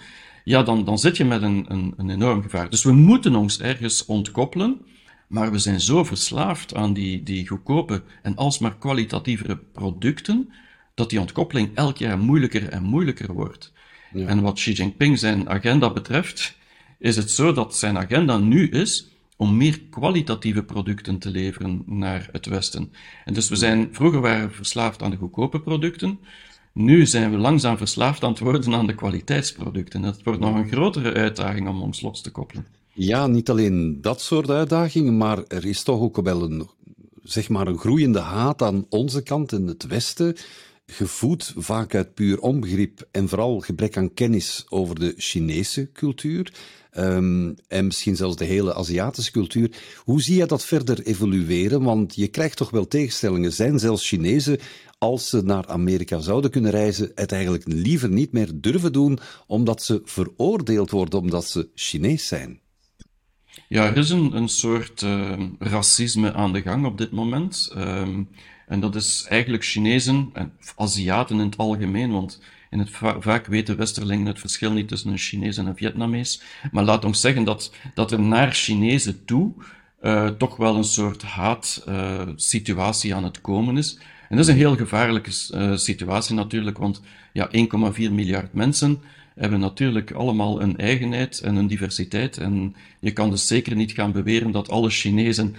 ja, 0.45 0.62
dan, 0.62 0.85
dan 0.85 0.99
zit 0.99 1.16
je 1.16 1.25
met 1.25 1.42
een, 1.42 1.64
een, 1.68 1.95
een 1.97 2.11
enorm 2.11 2.42
gevaar. 2.42 2.71
Dus 2.71 2.83
we 2.83 2.92
moeten 2.92 3.35
ons 3.35 3.61
ergens 3.61 4.05
ontkoppelen, 4.05 4.81
maar 5.29 5.53
we 5.53 5.59
zijn 5.59 5.81
zo 5.81 6.05
verslaafd 6.05 6.75
aan 6.75 6.92
die, 6.92 7.23
die 7.23 7.49
goedkope 7.49 8.03
en 8.23 8.37
alsmaar 8.37 8.77
kwalitatievere 8.77 9.57
producten, 9.57 10.53
dat 10.95 11.11
die 11.11 11.21
ontkoppeling 11.21 11.71
elk 11.75 11.97
jaar 11.97 12.18
moeilijker 12.18 12.68
en 12.68 12.83
moeilijker 12.83 13.33
wordt. 13.33 13.73
Ja. 14.12 14.27
En 14.27 14.40
wat 14.40 14.55
Xi 14.55 14.73
Jinping 14.73 15.18
zijn 15.18 15.49
agenda 15.49 15.92
betreft, 15.92 16.57
is 16.99 17.16
het 17.16 17.31
zo 17.31 17.53
dat 17.53 17.77
zijn 17.77 17.99
agenda 17.99 18.38
nu 18.38 18.68
is 18.68 19.12
om 19.42 19.57
meer 19.57 19.81
kwalitatieve 19.90 20.62
producten 20.62 21.18
te 21.18 21.31
leveren 21.31 21.83
naar 21.87 22.28
het 22.33 22.46
Westen. 22.46 22.92
En 23.24 23.35
dus 23.35 23.48
we 23.48 23.57
zijn, 23.57 23.88
vroeger 23.92 24.20
waren 24.20 24.48
we 24.48 24.55
verslaafd 24.55 25.02
aan 25.02 25.11
de 25.11 25.16
goedkope 25.16 25.61
producten, 25.61 26.18
nu 26.72 27.07
zijn 27.07 27.31
we 27.31 27.37
langzaam 27.37 27.76
verslaafd 27.76 28.22
aan 28.22 28.31
het 28.31 28.38
worden 28.38 28.74
aan 28.74 28.87
de 28.87 28.94
kwaliteitsproducten. 28.94 30.02
Het 30.02 30.22
wordt 30.22 30.40
nog 30.40 30.55
een 30.55 30.68
grotere 30.68 31.12
uitdaging 31.12 31.68
om 31.68 31.83
ons 31.83 32.00
los 32.00 32.20
te 32.22 32.31
koppelen. 32.31 32.66
Ja, 32.92 33.26
niet 33.26 33.50
alleen 33.50 33.98
dat 34.00 34.20
soort 34.20 34.50
uitdagingen, 34.50 35.16
maar 35.16 35.38
er 35.48 35.66
is 35.66 35.83
toch 35.83 36.00
ook 36.00 36.22
wel 36.22 36.42
een, 36.42 36.68
zeg 37.22 37.48
maar 37.48 37.66
een 37.66 37.78
groeiende 37.78 38.20
haat 38.20 38.62
aan 38.62 38.87
onze 38.88 39.22
kant 39.22 39.52
in 39.52 39.66
het 39.66 39.87
Westen 39.87 40.37
gevoed 40.87 41.55
vaak 41.57 41.94
uit 41.94 42.14
puur 42.14 42.40
onbegrip 42.40 43.09
en 43.11 43.28
vooral 43.28 43.61
gebrek 43.61 43.96
aan 43.96 44.14
kennis 44.14 44.64
over 44.68 45.00
de 45.00 45.14
Chinese 45.16 45.90
cultuur. 45.92 46.52
Um, 46.98 47.55
en 47.68 47.87
misschien 47.87 48.16
zelfs 48.16 48.37
de 48.37 48.44
hele 48.44 48.74
Aziatische 48.74 49.31
cultuur. 49.31 49.70
Hoe 50.05 50.22
zie 50.22 50.37
je 50.37 50.46
dat 50.46 50.64
verder 50.64 51.02
evolueren? 51.02 51.83
Want 51.83 52.14
je 52.14 52.28
krijgt 52.28 52.57
toch 52.57 52.70
wel 52.70 52.88
tegenstellingen. 52.88 53.52
Zijn 53.52 53.78
zelfs 53.78 54.09
Chinezen, 54.09 54.59
als 54.98 55.28
ze 55.28 55.42
naar 55.42 55.66
Amerika 55.66 56.18
zouden 56.18 56.50
kunnen 56.50 56.70
reizen, 56.70 57.12
het 57.14 57.33
eigenlijk 57.33 57.64
liever 57.66 58.09
niet 58.09 58.33
meer 58.33 58.50
durven 58.55 58.92
doen, 58.92 59.18
omdat 59.46 59.83
ze 59.83 60.00
veroordeeld 60.05 60.90
worden 60.90 61.20
omdat 61.20 61.44
ze 61.44 61.68
Chinees 61.74 62.26
zijn? 62.26 62.61
Ja, 63.68 63.85
er 63.85 63.96
is 63.96 64.11
een, 64.11 64.37
een 64.37 64.48
soort 64.48 65.02
uh, 65.02 65.40
racisme 65.59 66.33
aan 66.33 66.52
de 66.52 66.62
gang 66.62 66.87
op 66.87 66.98
dit 66.98 67.11
moment. 67.11 67.72
Um, 67.76 68.28
en 68.66 68.81
dat 68.81 68.94
is 68.94 69.26
eigenlijk 69.28 69.64
Chinezen 69.64 70.31
en 70.33 70.52
Aziaten 70.76 71.38
in 71.38 71.46
het 71.46 71.57
algemeen, 71.57 72.11
want 72.11 72.40
in 72.72 72.78
het 72.78 72.90
vaak 73.20 73.46
weten 73.46 73.76
Westerlingen 73.76 74.26
het 74.26 74.40
verschil 74.40 74.72
niet 74.72 74.88
tussen 74.88 75.11
een 75.11 75.18
Chinees 75.18 75.56
en 75.56 75.66
een 75.66 75.76
Vietnamees. 75.76 76.42
Maar 76.70 76.85
laat 76.85 77.04
ons 77.04 77.20
zeggen 77.20 77.44
dat, 77.44 77.72
dat 77.94 78.12
er 78.12 78.20
naar 78.20 78.52
Chinezen 78.52 79.24
toe 79.24 79.52
uh, 80.02 80.26
toch 80.28 80.56
wel 80.56 80.76
een 80.76 80.85
soort 80.85 81.22
haatsituatie 81.22 83.11
uh, 83.11 83.16
aan 83.16 83.24
het 83.24 83.40
komen 83.40 83.76
is. 83.76 83.98
En 84.28 84.37
dat 84.37 84.46
is 84.46 84.52
een 84.52 84.58
heel 84.58 84.76
gevaarlijke 84.76 85.30
uh, 85.54 85.76
situatie 85.76 86.35
natuurlijk, 86.35 86.78
want 86.78 87.00
ja, 87.32 87.50
1,4 87.56 87.58
miljard 87.96 88.52
mensen 88.52 89.00
hebben 89.35 89.61
natuurlijk 89.61 90.11
allemaal 90.11 90.62
een 90.62 90.76
eigenheid 90.76 91.40
en 91.40 91.56
een 91.56 91.66
diversiteit. 91.66 92.38
En 92.38 92.76
je 93.00 93.12
kan 93.12 93.30
dus 93.30 93.46
zeker 93.46 93.76
niet 93.76 93.92
gaan 93.92 94.12
beweren 94.12 94.50
dat 94.50 94.70
alle 94.70 94.90
Chinezen 94.90 95.56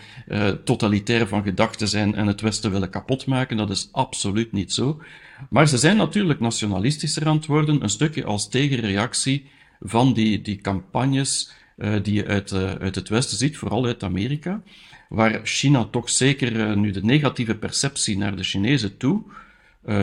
totalitair 0.63 1.27
van 1.27 1.43
gedachten 1.43 1.87
zijn 1.87 2.15
en 2.15 2.27
het 2.27 2.41
Westen 2.41 2.71
willen 2.71 2.89
kapotmaken. 2.89 3.57
Dat 3.57 3.69
is 3.69 3.89
absoluut 3.91 4.51
niet 4.51 4.73
zo. 4.73 5.01
Maar 5.49 5.67
ze 5.67 5.77
zijn 5.77 5.97
natuurlijk 5.97 6.39
nationalistischer 6.39 7.27
aan 7.27 7.35
het 7.35 7.45
worden, 7.45 7.83
een 7.83 7.89
stukje 7.89 8.25
als 8.25 8.49
tegenreactie 8.49 9.49
van 9.79 10.13
die, 10.13 10.41
die 10.41 10.61
campagnes 10.61 11.51
uh, 11.77 11.95
die 12.03 12.13
je 12.13 12.25
uit, 12.25 12.51
uh, 12.51 12.71
uit 12.71 12.95
het 12.95 13.09
Westen 13.09 13.37
ziet, 13.37 13.57
vooral 13.57 13.85
uit 13.85 14.03
Amerika, 14.03 14.61
waar 15.09 15.39
China 15.43 15.83
toch 15.83 16.09
zeker 16.09 16.77
nu 16.77 16.91
de 16.91 17.03
negatieve 17.03 17.55
perceptie 17.55 18.17
naar 18.17 18.35
de 18.35 18.43
Chinezen 18.43 18.97
toe 18.97 19.23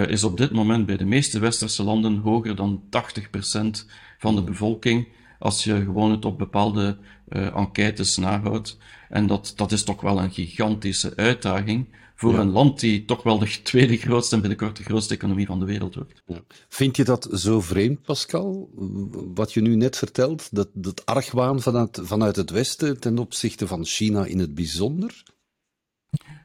is 0.06 0.24
op 0.24 0.36
dit 0.36 0.52
moment 0.52 0.86
bij 0.86 0.96
de 0.96 1.04
meeste 1.04 1.38
westerse 1.38 1.82
landen 1.82 2.16
hoger 2.16 2.56
dan 2.56 2.82
80% 2.84 2.90
van 4.18 4.34
de 4.34 4.42
bevolking, 4.42 5.08
als 5.38 5.64
je 5.64 5.74
gewoon 5.74 6.10
het 6.10 6.24
op 6.24 6.38
bepaalde 6.38 6.98
enquêtes 7.28 8.16
nahoudt. 8.16 8.78
En 9.08 9.26
dat, 9.26 9.52
dat 9.56 9.72
is 9.72 9.84
toch 9.84 10.00
wel 10.00 10.18
een 10.18 10.30
gigantische 10.30 11.12
uitdaging 11.16 11.86
voor 12.20 12.32
ja. 12.32 12.38
een 12.38 12.50
land 12.50 12.80
die 12.80 13.04
toch 13.04 13.22
wel 13.22 13.38
de 13.38 13.62
tweede 13.62 13.96
grootste 13.96 14.34
en 14.34 14.40
binnenkort 14.40 14.76
de 14.76 14.82
grootste 14.82 15.14
economie 15.14 15.46
van 15.46 15.58
de 15.58 15.64
wereld 15.64 15.94
wordt. 15.94 16.22
Ja. 16.26 16.40
Vind 16.68 16.96
je 16.96 17.04
dat 17.04 17.28
zo 17.32 17.60
vreemd, 17.60 18.02
Pascal? 18.02 18.70
Wat 19.34 19.52
je 19.52 19.60
nu 19.60 19.76
net 19.76 19.96
vertelt, 19.96 20.48
dat, 20.54 20.68
dat 20.72 21.06
argwaan 21.06 21.60
vanuit, 21.60 21.98
vanuit 22.02 22.36
het 22.36 22.50
Westen 22.50 23.00
ten 23.00 23.18
opzichte 23.18 23.66
van 23.66 23.84
China 23.84 24.24
in 24.24 24.38
het 24.38 24.54
bijzonder? 24.54 25.22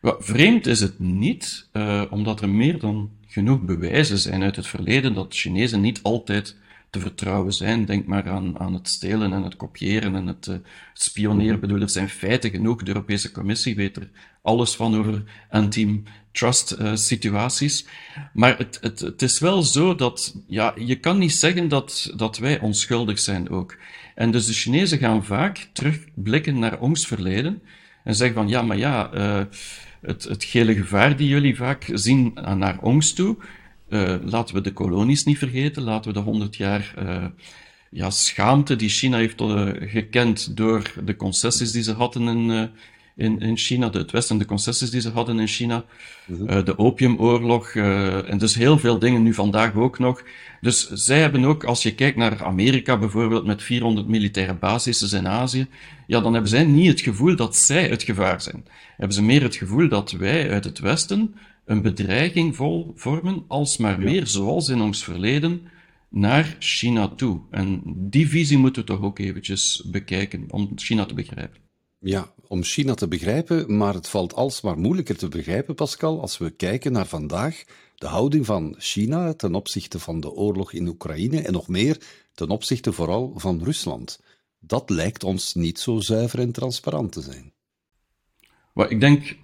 Well, 0.01 0.15
vreemd 0.19 0.67
is 0.67 0.79
het 0.79 0.99
niet, 0.99 1.69
uh, 1.73 2.03
omdat 2.09 2.41
er 2.41 2.49
meer 2.49 2.79
dan 2.79 3.11
genoeg 3.27 3.61
bewijzen 3.61 4.17
zijn 4.17 4.43
uit 4.43 4.55
het 4.55 4.67
verleden 4.67 5.13
dat 5.13 5.33
Chinezen 5.33 5.81
niet 5.81 5.99
altijd 6.03 6.55
te 6.95 7.01
vertrouwen 7.01 7.53
zijn. 7.53 7.85
Denk 7.85 8.05
maar 8.05 8.29
aan, 8.29 8.59
aan 8.59 8.73
het 8.73 8.89
stelen 8.89 9.33
en 9.33 9.43
het 9.43 9.55
kopiëren 9.55 10.15
en 10.15 10.27
het 10.27 10.47
uh, 10.47 10.55
spioneren. 10.93 11.55
Ik 11.55 11.61
bedoel, 11.61 11.81
er 11.81 11.89
zijn 11.89 12.09
feiten 12.09 12.49
genoeg. 12.49 12.83
De 12.83 12.87
Europese 12.87 13.31
Commissie 13.31 13.75
weet 13.75 13.97
er 13.97 14.09
alles 14.41 14.75
van 14.75 14.95
over 14.95 15.23
anti-trust 15.49 16.75
uh, 16.79 16.95
situaties. 16.95 17.85
Maar 18.33 18.57
het, 18.57 18.77
het, 18.81 18.99
het 18.99 19.21
is 19.21 19.39
wel 19.39 19.63
zo 19.63 19.95
dat 19.95 20.35
ja, 20.47 20.73
je 20.77 20.95
kan 20.95 21.17
niet 21.17 21.33
zeggen 21.33 21.67
dat, 21.67 22.13
dat 22.15 22.37
wij 22.37 22.59
onschuldig 22.59 23.19
zijn 23.19 23.49
ook. 23.49 23.77
En 24.15 24.31
dus 24.31 24.45
de 24.45 24.53
Chinezen 24.53 24.97
gaan 24.97 25.25
vaak 25.25 25.69
terugblikken 25.73 26.59
naar 26.59 26.79
ons 26.79 27.07
verleden 27.07 27.61
en 28.03 28.15
zeggen 28.15 28.35
van 28.35 28.47
ja, 28.47 28.61
maar 28.61 28.77
ja, 28.77 29.13
uh, 29.13 29.43
het, 30.01 30.23
het 30.23 30.43
gele 30.43 30.73
gevaar 30.73 31.15
die 31.15 31.27
jullie 31.27 31.55
vaak 31.55 31.89
zien 31.93 32.31
naar 32.33 32.79
ons 32.81 33.13
toe, 33.13 33.37
uh, 33.89 34.15
laten 34.23 34.55
we 34.55 34.61
de 34.61 34.73
kolonies 34.73 35.23
niet 35.23 35.37
vergeten, 35.37 35.83
laten 35.83 36.13
we 36.13 36.19
de 36.19 36.23
honderd 36.25 36.55
jaar 36.55 36.93
uh, 37.03 37.25
ja, 37.89 38.09
schaamte 38.09 38.75
die 38.75 38.89
China 38.89 39.17
heeft 39.17 39.41
gekend 39.79 40.57
door 40.57 40.93
de 41.05 41.15
concessies 41.15 41.71
die 41.71 41.83
ze 41.83 41.93
hadden 41.93 42.27
in, 42.27 42.69
in, 43.15 43.39
in 43.39 43.57
China, 43.57 43.89
de, 43.89 43.97
het 43.97 44.11
Westen, 44.11 44.37
de 44.37 44.45
concessies 44.45 44.89
die 44.89 45.01
ze 45.01 45.09
hadden 45.09 45.39
in 45.39 45.47
China, 45.47 45.85
uh, 46.27 46.63
de 46.63 46.77
opiumoorlog, 46.77 47.75
en 47.75 48.37
dus 48.37 48.55
heel 48.55 48.79
veel 48.79 48.99
dingen 48.99 49.23
nu 49.23 49.33
vandaag 49.33 49.75
ook 49.75 49.99
nog. 49.99 50.23
Dus 50.61 50.89
zij 50.89 51.19
hebben 51.19 51.45
ook, 51.45 51.63
als 51.63 51.83
je 51.83 51.95
kijkt 51.95 52.17
naar 52.17 52.43
Amerika 52.43 52.97
bijvoorbeeld 52.97 53.45
met 53.45 53.63
400 53.63 54.07
militaire 54.07 54.53
bases 54.53 55.13
in 55.13 55.27
Azië, 55.27 55.67
ja, 56.07 56.19
dan 56.19 56.33
hebben 56.33 56.51
zij 56.51 56.63
niet 56.63 56.87
het 56.87 57.01
gevoel 57.01 57.35
dat 57.35 57.55
zij 57.55 57.87
het 57.87 58.03
gevaar 58.03 58.41
zijn. 58.41 58.65
Hebben 58.97 59.15
ze 59.15 59.23
meer 59.23 59.41
het 59.41 59.55
gevoel 59.55 59.89
dat 59.89 60.11
wij 60.11 60.51
uit 60.51 60.63
het 60.63 60.79
Westen 60.79 61.35
een 61.65 61.81
bedreiging 61.81 62.55
vol 62.55 62.91
vormen, 62.95 63.43
als 63.47 63.77
maar 63.77 63.99
ja. 63.99 64.05
meer 64.05 64.27
zoals 64.27 64.69
in 64.69 64.81
ons 64.81 65.03
verleden, 65.03 65.61
naar 66.09 66.55
China 66.59 67.07
toe. 67.07 67.41
En 67.49 67.81
die 67.85 68.29
visie 68.29 68.57
moeten 68.57 68.81
we 68.81 68.87
toch 68.87 69.01
ook 69.01 69.19
eventjes 69.19 69.83
bekijken 69.91 70.45
om 70.49 70.71
China 70.75 71.05
te 71.05 71.13
begrijpen. 71.13 71.63
Ja, 71.99 72.33
om 72.47 72.63
China 72.63 72.93
te 72.93 73.07
begrijpen, 73.07 73.77
maar 73.77 73.93
het 73.93 74.09
valt 74.09 74.33
alsmaar 74.33 74.77
moeilijker 74.77 75.17
te 75.17 75.27
begrijpen, 75.27 75.75
Pascal, 75.75 76.21
als 76.21 76.37
we 76.37 76.49
kijken 76.49 76.91
naar 76.91 77.07
vandaag, 77.07 77.63
de 77.95 78.07
houding 78.07 78.45
van 78.45 78.75
China 78.77 79.33
ten 79.33 79.55
opzichte 79.55 79.99
van 79.99 80.19
de 80.19 80.31
oorlog 80.31 80.73
in 80.73 80.87
Oekraïne 80.87 81.41
en 81.41 81.53
nog 81.53 81.67
meer 81.67 81.97
ten 82.33 82.49
opzichte 82.49 82.93
vooral 82.93 83.33
van 83.35 83.63
Rusland. 83.63 84.19
Dat 84.59 84.89
lijkt 84.89 85.23
ons 85.23 85.53
niet 85.53 85.79
zo 85.79 85.99
zuiver 85.99 86.39
en 86.39 86.51
transparant 86.51 87.11
te 87.11 87.21
zijn. 87.21 87.53
Maar 88.73 88.91
ik 88.91 88.99
denk, 88.99 89.37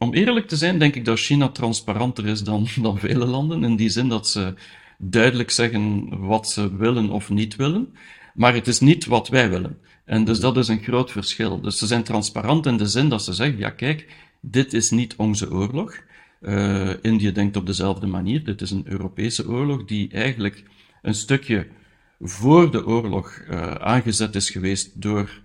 om 0.00 0.14
eerlijk 0.14 0.48
te 0.48 0.56
zijn, 0.56 0.78
denk 0.78 0.94
ik 0.94 1.04
dat 1.04 1.18
China 1.18 1.48
transparanter 1.48 2.26
is 2.26 2.42
dan, 2.42 2.66
dan 2.82 2.98
vele 2.98 3.26
landen, 3.26 3.64
in 3.64 3.76
die 3.76 3.88
zin 3.88 4.08
dat 4.08 4.28
ze 4.28 4.54
duidelijk 4.98 5.50
zeggen 5.50 6.08
wat 6.26 6.48
ze 6.48 6.76
willen 6.76 7.10
of 7.10 7.30
niet 7.30 7.56
willen, 7.56 7.94
maar 8.34 8.54
het 8.54 8.66
is 8.66 8.80
niet 8.80 9.06
wat 9.06 9.28
wij 9.28 9.50
willen. 9.50 9.78
En 10.04 10.24
dus 10.24 10.40
dat 10.40 10.56
is 10.56 10.68
een 10.68 10.82
groot 10.82 11.10
verschil. 11.10 11.60
Dus 11.60 11.78
ze 11.78 11.86
zijn 11.86 12.02
transparant 12.02 12.66
in 12.66 12.76
de 12.76 12.86
zin 12.86 13.08
dat 13.08 13.22
ze 13.22 13.32
zeggen, 13.32 13.58
ja 13.58 13.70
kijk, 13.70 14.06
dit 14.40 14.72
is 14.72 14.90
niet 14.90 15.16
onze 15.16 15.50
oorlog. 15.50 15.94
Uh, 16.42 16.90
Indië 17.02 17.32
denkt 17.32 17.56
op 17.56 17.66
dezelfde 17.66 18.06
manier. 18.06 18.44
Dit 18.44 18.60
is 18.60 18.70
een 18.70 18.84
Europese 18.86 19.48
oorlog 19.48 19.84
die 19.84 20.10
eigenlijk 20.12 20.62
een 21.02 21.14
stukje 21.14 21.66
voor 22.20 22.70
de 22.70 22.86
oorlog 22.86 23.40
uh, 23.50 23.74
aangezet 23.74 24.34
is 24.34 24.50
geweest 24.50 25.02
door 25.02 25.40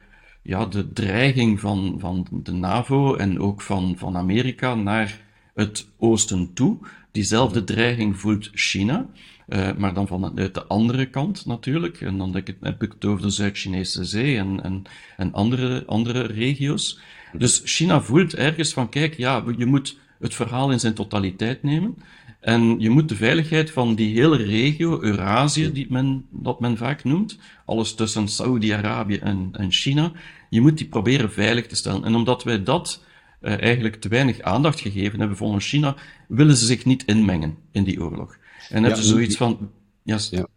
ja, 0.45 0.65
de 0.65 0.93
dreiging 0.93 1.59
van, 1.59 1.95
van 1.99 2.27
de 2.31 2.51
NAVO 2.51 3.15
en 3.15 3.39
ook 3.39 3.61
van, 3.61 3.95
van 3.97 4.17
Amerika 4.17 4.75
naar 4.75 5.21
het 5.53 5.87
oosten 5.97 6.53
toe. 6.53 6.77
Diezelfde 7.11 7.63
dreiging 7.63 8.19
voelt 8.19 8.49
China. 8.53 9.09
Uh, 9.47 9.69
maar 9.77 9.93
dan 9.93 10.07
vanuit 10.07 10.53
de 10.53 10.65
andere 10.65 11.05
kant 11.09 11.45
natuurlijk. 11.45 12.01
En 12.01 12.17
dan 12.17 12.31
denk 12.31 12.47
ik, 12.47 12.57
heb 12.61 12.83
ik 12.83 12.91
het 12.91 13.05
over 13.05 13.21
de 13.21 13.29
Zuid-Chinese 13.29 14.03
Zee 14.03 14.37
en, 14.37 14.63
en, 14.63 14.83
en 15.17 15.33
andere, 15.33 15.83
andere 15.85 16.21
regio's. 16.21 16.99
Dus 17.37 17.61
China 17.63 18.01
voelt 18.01 18.35
ergens 18.35 18.73
van, 18.73 18.89
kijk, 18.89 19.17
ja, 19.17 19.43
je 19.57 19.65
moet 19.65 19.97
het 20.19 20.35
verhaal 20.35 20.71
in 20.71 20.79
zijn 20.79 20.93
totaliteit 20.93 21.63
nemen. 21.63 21.97
En 22.45 22.79
je 22.79 22.89
moet 22.89 23.09
de 23.09 23.15
veiligheid 23.15 23.71
van 23.71 23.95
die 23.95 24.15
hele 24.15 24.35
regio, 24.35 25.01
Eurasië, 25.01 25.71
die 25.71 25.87
men, 25.89 26.25
dat 26.29 26.59
men 26.59 26.77
vaak 26.77 27.03
noemt, 27.03 27.37
alles 27.65 27.93
tussen 27.93 28.27
Saudi-Arabië 28.27 29.17
en, 29.17 29.49
en 29.51 29.71
China, 29.71 30.11
je 30.49 30.61
moet 30.61 30.77
die 30.77 30.87
proberen 30.87 31.31
veilig 31.31 31.67
te 31.67 31.75
stellen. 31.75 32.03
En 32.03 32.15
omdat 32.15 32.43
wij 32.43 32.63
dat 32.63 33.03
uh, 33.41 33.61
eigenlijk 33.61 33.95
te 33.95 34.09
weinig 34.09 34.41
aandacht 34.41 34.79
gegeven 34.79 35.19
hebben 35.19 35.37
volgens 35.37 35.67
China, 35.67 35.95
willen 36.27 36.55
ze 36.55 36.65
zich 36.65 36.85
niet 36.85 37.05
inmengen 37.05 37.57
in 37.71 37.83
die 37.83 38.01
oorlog. 38.01 38.37
En 38.69 38.83
hebben 38.83 39.03
ze 39.03 39.09
zoiets 39.09 39.37
van. 39.37 39.71
Ja, 40.03 40.17
ja. 40.31 40.47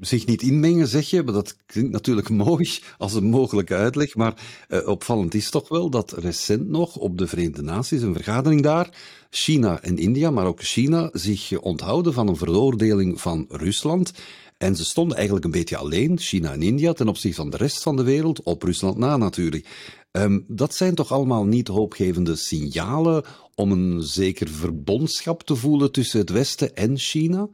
Zich 0.00 0.26
niet 0.26 0.42
inmengen, 0.42 0.88
zeg 0.88 1.10
je, 1.10 1.22
maar 1.22 1.34
dat 1.34 1.56
klinkt 1.66 1.92
natuurlijk 1.92 2.28
mooi 2.46 2.78
als 2.98 3.14
een 3.14 3.24
mogelijke 3.24 3.74
uitleg. 3.74 4.14
Maar 4.14 4.34
uh, 4.68 4.88
opvallend 4.88 5.34
is 5.34 5.50
toch 5.50 5.68
wel 5.68 5.90
dat 5.90 6.12
recent 6.12 6.68
nog 6.68 6.96
op 6.96 7.18
de 7.18 7.26
Verenigde 7.26 7.62
Naties, 7.62 8.02
een 8.02 8.14
vergadering 8.14 8.62
daar, 8.62 8.88
China 9.30 9.82
en 9.82 9.98
India, 9.98 10.30
maar 10.30 10.46
ook 10.46 10.62
China, 10.62 11.08
zich 11.12 11.58
onthouden 11.58 12.12
van 12.12 12.28
een 12.28 12.36
veroordeling 12.36 13.20
van 13.20 13.46
Rusland. 13.48 14.12
En 14.58 14.76
ze 14.76 14.84
stonden 14.84 15.16
eigenlijk 15.16 15.44
een 15.44 15.50
beetje 15.50 15.76
alleen, 15.76 16.18
China 16.18 16.52
en 16.52 16.62
India, 16.62 16.92
ten 16.92 17.08
opzichte 17.08 17.36
van 17.36 17.50
de 17.50 17.56
rest 17.56 17.82
van 17.82 17.96
de 17.96 18.02
wereld, 18.02 18.42
op 18.42 18.62
Rusland 18.62 18.96
na 18.96 19.16
natuurlijk. 19.16 19.66
Um, 20.12 20.44
dat 20.48 20.74
zijn 20.74 20.94
toch 20.94 21.12
allemaal 21.12 21.44
niet 21.44 21.68
hoopgevende 21.68 22.36
signalen 22.36 23.24
om 23.54 23.72
een 23.72 24.02
zeker 24.02 24.48
verbondschap 24.48 25.42
te 25.42 25.56
voelen 25.56 25.92
tussen 25.92 26.20
het 26.20 26.30
Westen 26.30 26.76
en 26.76 26.98
China? 26.98 27.48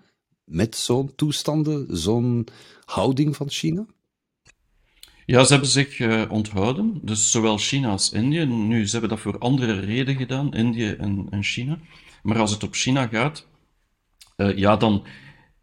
Met 0.48 0.76
zo'n 0.76 1.14
toestanden, 1.14 1.96
zo'n 1.96 2.46
houding 2.84 3.36
van 3.36 3.50
China? 3.50 3.86
Ja, 5.26 5.44
ze 5.44 5.52
hebben 5.52 5.70
zich 5.70 5.98
uh, 5.98 6.22
onthouden. 6.30 7.00
Dus 7.02 7.30
zowel 7.30 7.58
China 7.58 7.88
als 7.90 8.12
India. 8.12 8.44
Nu, 8.44 8.86
ze 8.86 8.92
hebben 8.92 9.10
dat 9.10 9.20
voor 9.20 9.38
andere 9.38 9.80
redenen 9.80 10.20
gedaan, 10.20 10.54
India 10.54 10.94
en, 10.94 11.26
en 11.30 11.42
China. 11.42 11.78
Maar 12.22 12.38
als 12.38 12.50
het 12.50 12.62
op 12.62 12.74
China 12.74 13.06
gaat, 13.06 13.46
uh, 14.36 14.56
ja, 14.56 14.76
dan 14.76 15.04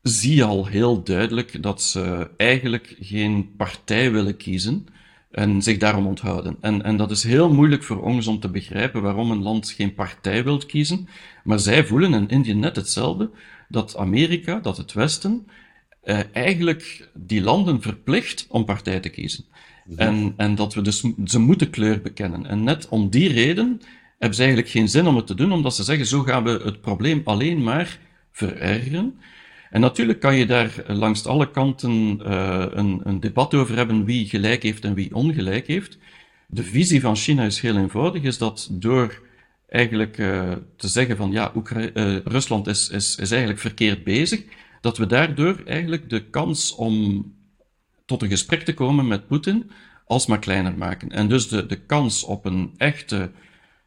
zie 0.02 0.36
je 0.36 0.44
al 0.44 0.66
heel 0.66 1.04
duidelijk 1.04 1.64
dat 1.64 1.82
ze 1.82 2.30
eigenlijk 2.38 2.96
geen 3.00 3.56
partij 3.56 4.12
willen 4.12 4.38
kiezen 4.38 4.88
en 5.36 5.62
zich 5.62 5.78
daarom 5.78 6.08
onthouden. 6.08 6.58
En, 6.62 6.84
en 6.84 6.98
dat 6.98 7.12
is 7.12 7.24
heel 7.24 7.54
moeilijk 7.54 7.84
voor 7.84 8.02
ons 8.02 8.28
om 8.28 8.40
te 8.40 8.50
begrijpen 8.50 9.02
waarom 9.02 9.32
een 9.32 9.42
land 9.42 9.70
geen 9.70 9.94
partij 9.94 10.44
wil 10.44 10.58
kiezen. 10.58 11.08
Maar 11.44 11.60
zij 11.60 11.86
voelen, 11.86 12.14
in 12.14 12.30
Indië 12.30 12.54
net 12.54 12.76
hetzelfde, 12.76 13.30
dat 13.70 13.98
Amerika, 13.98 14.60
dat 14.60 14.78
het 14.78 14.94
Westen, 14.94 15.48
eh, 16.02 16.20
eigenlijk 16.32 17.10
die 17.14 17.42
landen 17.42 17.82
verplicht 17.82 18.46
om 18.50 18.66
partij 18.66 19.00
te 19.00 19.10
kiezen. 19.10 19.46
Mhm. 19.86 20.00
En, 20.00 20.34
en 20.38 20.56
dat 20.56 20.74
we 20.74 20.82
dus, 20.82 21.04
ze 21.26 21.40
moeten 21.40 21.70
kleur 21.70 22.02
bekennen. 22.02 22.46
En 22.46 22.64
net 22.64 22.90
om 22.90 23.10
die 23.10 23.34
reden 23.34 23.82
hebben 24.18 24.36
ze 24.36 24.44
eigenlijk 24.44 24.72
geen 24.72 24.90
zin 24.90 25.08
om 25.08 25.16
het 25.16 25.28
te 25.28 25.36
doen, 25.36 25.52
omdat 25.52 25.76
ze 25.76 25.84
zeggen, 25.84 26.06
zo 26.06 26.22
gaan 26.22 26.44
we 26.44 26.62
het 26.64 26.82
probleem 26.82 27.22
alleen 27.24 27.64
maar 27.64 28.00
verergeren. 28.32 29.20
En 29.70 29.82
natuurlijk 29.82 30.20
kan 30.20 30.36
je 30.36 30.46
daar 30.46 30.84
langs 30.88 31.26
alle 31.26 31.52
kanten 31.52 32.20
uh, 32.28 32.66
een, 32.70 33.02
een, 33.04 33.20
debat 33.20 33.54
over 33.54 33.76
hebben 33.76 34.06
wie 34.06 34.28
gelijk 34.28 34.64
heeft 34.64 34.84
en 34.86 34.94
wie 34.94 35.16
ongelijk 35.16 35.68
heeft. 35.68 35.98
De 36.48 36.64
visie 36.64 37.02
van 37.02 37.16
China 37.16 37.44
is 37.44 37.60
heel 37.60 37.78
eenvoudig, 37.78 38.24
is 38.24 38.38
dat 38.38 38.68
door 38.72 39.22
eigenlijk 39.68 40.18
uh, 40.18 40.52
te 40.78 40.88
zeggen 40.88 41.18
van 41.18 41.32
ja, 41.32 41.52
uh, 41.56 42.18
Rusland 42.24 42.68
is, 42.68 42.90
is, 42.90 43.16
is 43.16 43.32
eigenlijk 43.32 43.62
verkeerd 43.62 44.04
bezig, 44.04 44.44
dat 44.82 44.98
we 44.98 45.06
daardoor 45.06 45.62
eigenlijk 45.66 46.10
de 46.10 46.30
kans 46.30 46.76
om 46.76 47.26
tot 48.06 48.22
een 48.22 48.30
gesprek 48.30 48.62
te 48.62 48.74
komen 48.74 49.08
met 49.08 49.28
Poetin 49.28 49.72
alsmaar 50.06 50.40
kleiner 50.40 50.78
maken. 50.78 51.10
En 51.10 51.28
dus 51.28 51.48
de, 51.48 51.66
de 51.66 51.80
kans 51.80 52.24
op 52.24 52.46
een 52.46 52.74
echte 52.78 53.32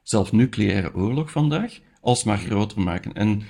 zelfnucleaire 0.02 0.94
oorlog 0.94 1.30
vandaag 1.30 1.78
alsmaar 2.00 2.38
groter 2.38 2.80
maken. 2.80 3.12
En 3.12 3.42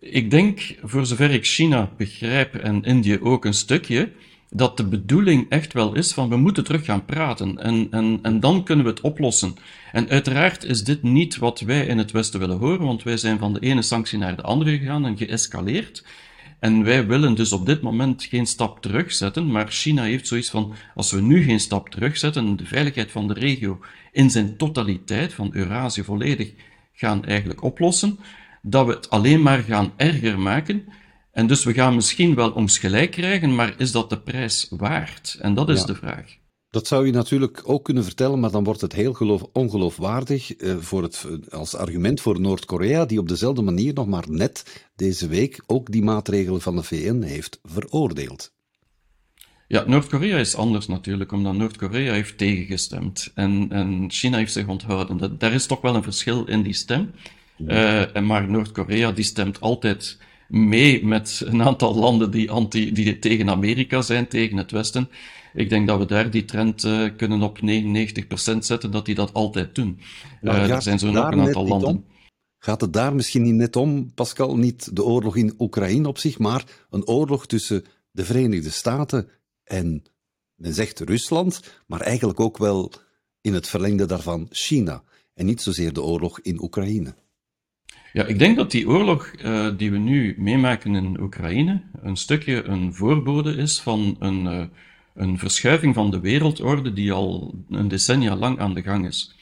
ik 0.00 0.30
denk, 0.30 0.74
voor 0.82 1.06
zover 1.06 1.30
ik 1.30 1.46
China 1.46 1.90
begrijp 1.96 2.54
en 2.54 2.84
Indië 2.84 3.20
ook 3.20 3.44
een 3.44 3.54
stukje, 3.54 4.10
dat 4.50 4.76
de 4.76 4.84
bedoeling 4.84 5.46
echt 5.48 5.72
wel 5.72 5.94
is 5.94 6.12
van 6.12 6.28
we 6.28 6.36
moeten 6.36 6.64
terug 6.64 6.84
gaan 6.84 7.04
praten 7.04 7.58
en, 7.58 7.88
en, 7.90 8.18
en 8.22 8.40
dan 8.40 8.64
kunnen 8.64 8.84
we 8.84 8.90
het 8.90 9.00
oplossen. 9.00 9.56
En 9.92 10.08
uiteraard 10.08 10.64
is 10.64 10.84
dit 10.84 11.02
niet 11.02 11.36
wat 11.36 11.60
wij 11.60 11.86
in 11.86 11.98
het 11.98 12.10
Westen 12.10 12.40
willen 12.40 12.58
horen, 12.58 12.86
want 12.86 13.02
wij 13.02 13.16
zijn 13.16 13.38
van 13.38 13.52
de 13.52 13.60
ene 13.60 13.82
sanctie 13.82 14.18
naar 14.18 14.36
de 14.36 14.42
andere 14.42 14.78
gegaan 14.78 15.06
en 15.06 15.16
geëscaleerd. 15.16 16.04
En 16.58 16.84
wij 16.84 17.06
willen 17.06 17.34
dus 17.34 17.52
op 17.52 17.66
dit 17.66 17.82
moment 17.82 18.24
geen 18.24 18.46
stap 18.46 18.82
terugzetten, 18.82 19.50
maar 19.50 19.68
China 19.68 20.02
heeft 20.02 20.26
zoiets 20.26 20.50
van, 20.50 20.72
als 20.94 21.12
we 21.12 21.20
nu 21.20 21.42
geen 21.42 21.60
stap 21.60 21.88
terugzetten, 21.88 22.56
de 22.56 22.66
veiligheid 22.66 23.10
van 23.10 23.28
de 23.28 23.34
regio 23.34 23.80
in 24.12 24.30
zijn 24.30 24.56
totaliteit, 24.56 25.34
van 25.34 25.50
Eurasië 25.52 26.04
volledig, 26.04 26.52
gaan 26.92 27.24
eigenlijk 27.24 27.62
oplossen, 27.62 28.18
dat 28.62 28.86
we 28.86 28.92
het 28.92 29.10
alleen 29.10 29.42
maar 29.42 29.62
gaan 29.62 29.92
erger 29.96 30.38
maken. 30.38 30.84
En 31.32 31.46
dus 31.46 31.64
we 31.64 31.72
gaan 31.72 31.94
misschien 31.94 32.34
wel 32.34 32.50
ons 32.50 32.78
gelijk 32.78 33.10
krijgen, 33.10 33.54
maar 33.54 33.74
is 33.76 33.92
dat 33.92 34.10
de 34.10 34.20
prijs 34.20 34.66
waard? 34.70 35.38
En 35.40 35.54
dat 35.54 35.68
is 35.68 35.84
de 35.84 35.94
vraag. 35.94 36.36
Dat 36.70 36.86
zou 36.86 37.06
je 37.06 37.12
natuurlijk 37.12 37.62
ook 37.64 37.84
kunnen 37.84 38.04
vertellen, 38.04 38.40
maar 38.40 38.50
dan 38.50 38.64
wordt 38.64 38.80
het 38.80 38.92
heel 38.92 39.12
geloof, 39.12 39.42
ongeloofwaardig 39.52 40.56
eh, 40.56 40.76
voor 40.76 41.02
het, 41.02 41.26
als 41.50 41.74
argument 41.74 42.20
voor 42.20 42.40
Noord-Korea, 42.40 43.04
die 43.04 43.18
op 43.18 43.28
dezelfde 43.28 43.62
manier 43.62 43.94
nog 43.94 44.06
maar 44.06 44.24
net 44.28 44.86
deze 44.96 45.28
week 45.28 45.62
ook 45.66 45.92
die 45.92 46.02
maatregelen 46.02 46.60
van 46.60 46.76
de 46.76 46.82
VN 46.82 47.22
heeft 47.22 47.60
veroordeeld. 47.62 48.52
Ja, 49.68 49.84
Noord-Korea 49.86 50.38
is 50.38 50.54
anders 50.54 50.86
natuurlijk, 50.86 51.32
omdat 51.32 51.54
Noord-Korea 51.54 52.12
heeft 52.12 52.38
tegengestemd 52.38 53.30
en, 53.34 53.66
en 53.70 54.10
China 54.10 54.36
heeft 54.36 54.52
zich 54.52 54.66
onthouden. 54.66 55.16
Dat, 55.16 55.40
daar 55.40 55.52
is 55.52 55.66
toch 55.66 55.80
wel 55.80 55.94
een 55.94 56.02
verschil 56.02 56.44
in 56.44 56.62
die 56.62 56.72
stem. 56.72 57.10
Uh, 57.66 58.12
maar 58.12 58.50
Noord-Korea 58.50 59.12
die 59.12 59.24
stemt 59.24 59.60
altijd 59.60 60.18
mee 60.48 61.06
met 61.06 61.42
een 61.44 61.62
aantal 61.62 61.94
landen 61.94 62.30
die, 62.30 62.50
anti, 62.50 62.92
die 62.92 63.18
tegen 63.18 63.50
Amerika 63.50 64.02
zijn, 64.02 64.28
tegen 64.28 64.56
het 64.56 64.70
Westen. 64.70 65.08
Ik 65.54 65.68
denk 65.68 65.86
dat 65.86 65.98
we 65.98 66.06
daar 66.06 66.30
die 66.30 66.44
trend 66.44 66.84
uh, 66.84 67.08
kunnen 67.16 67.42
op 67.42 67.58
99% 67.60 67.62
zetten, 68.58 68.90
dat 68.90 69.06
die 69.06 69.14
dat 69.14 69.32
altijd 69.32 69.74
doen. 69.74 70.00
Uh, 70.42 70.70
er 70.70 70.82
zijn 70.82 70.98
zo 70.98 71.10
nog 71.10 71.32
een 71.32 71.40
aantal 71.40 71.66
landen. 71.66 72.04
Gaat 72.58 72.80
het 72.80 72.92
daar 72.92 73.14
misschien 73.14 73.42
niet 73.42 73.54
net 73.54 73.76
om, 73.76 74.14
Pascal? 74.14 74.56
Niet 74.56 74.96
de 74.96 75.04
oorlog 75.04 75.36
in 75.36 75.54
Oekraïne 75.58 76.08
op 76.08 76.18
zich, 76.18 76.38
maar 76.38 76.64
een 76.90 77.06
oorlog 77.06 77.46
tussen 77.46 77.84
de 78.10 78.24
Verenigde 78.24 78.70
Staten 78.70 79.28
en, 79.64 80.02
men 80.54 80.74
zegt 80.74 81.00
Rusland, 81.00 81.60
maar 81.86 82.00
eigenlijk 82.00 82.40
ook 82.40 82.58
wel 82.58 82.92
in 83.40 83.54
het 83.54 83.68
verlengde 83.68 84.06
daarvan 84.06 84.46
China. 84.50 85.02
En 85.34 85.46
niet 85.46 85.62
zozeer 85.62 85.92
de 85.92 86.02
oorlog 86.02 86.40
in 86.40 86.62
Oekraïne. 86.62 87.14
Ja, 88.12 88.24
ik 88.24 88.38
denk 88.38 88.56
dat 88.56 88.70
die 88.70 88.88
oorlog 88.88 89.32
uh, 89.44 89.68
die 89.76 89.90
we 89.90 89.98
nu 89.98 90.34
meemaken 90.38 90.94
in 90.94 91.20
Oekraïne 91.20 91.82
een 92.02 92.16
stukje 92.16 92.62
een 92.64 92.94
voorbode 92.94 93.56
is 93.56 93.80
van 93.80 94.16
een, 94.18 94.44
uh, 94.44 94.62
een 95.14 95.38
verschuiving 95.38 95.94
van 95.94 96.10
de 96.10 96.20
wereldorde 96.20 96.92
die 96.92 97.12
al 97.12 97.54
een 97.70 97.88
decennia 97.88 98.36
lang 98.36 98.58
aan 98.58 98.74
de 98.74 98.82
gang 98.82 99.06
is. 99.06 99.36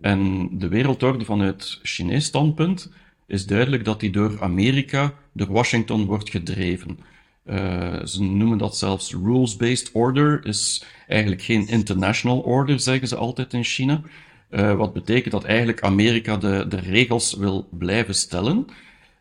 En 0.00 0.48
de 0.58 0.68
wereldorde 0.68 1.24
vanuit 1.24 1.78
Chinees 1.82 2.24
standpunt 2.24 2.92
is 3.26 3.46
duidelijk 3.46 3.84
dat 3.84 4.00
die 4.00 4.10
door 4.10 4.42
Amerika, 4.42 5.14
door 5.32 5.52
Washington 5.52 6.04
wordt 6.04 6.30
gedreven. 6.30 6.98
Uh, 7.46 8.04
ze 8.04 8.22
noemen 8.22 8.58
dat 8.58 8.76
zelfs 8.76 9.12
rules-based 9.12 9.90
order, 9.92 10.46
is 10.46 10.84
eigenlijk 11.08 11.42
geen 11.42 11.68
international 11.68 12.38
order, 12.38 12.80
zeggen 12.80 13.08
ze 13.08 13.16
altijd 13.16 13.52
in 13.52 13.64
China. 13.64 14.02
Uh, 14.52 14.74
wat 14.74 14.92
betekent 14.92 15.32
dat 15.32 15.44
eigenlijk 15.44 15.82
Amerika 15.82 16.36
de, 16.36 16.64
de 16.68 16.80
regels 16.80 17.34
wil 17.34 17.68
blijven 17.70 18.14
stellen. 18.14 18.66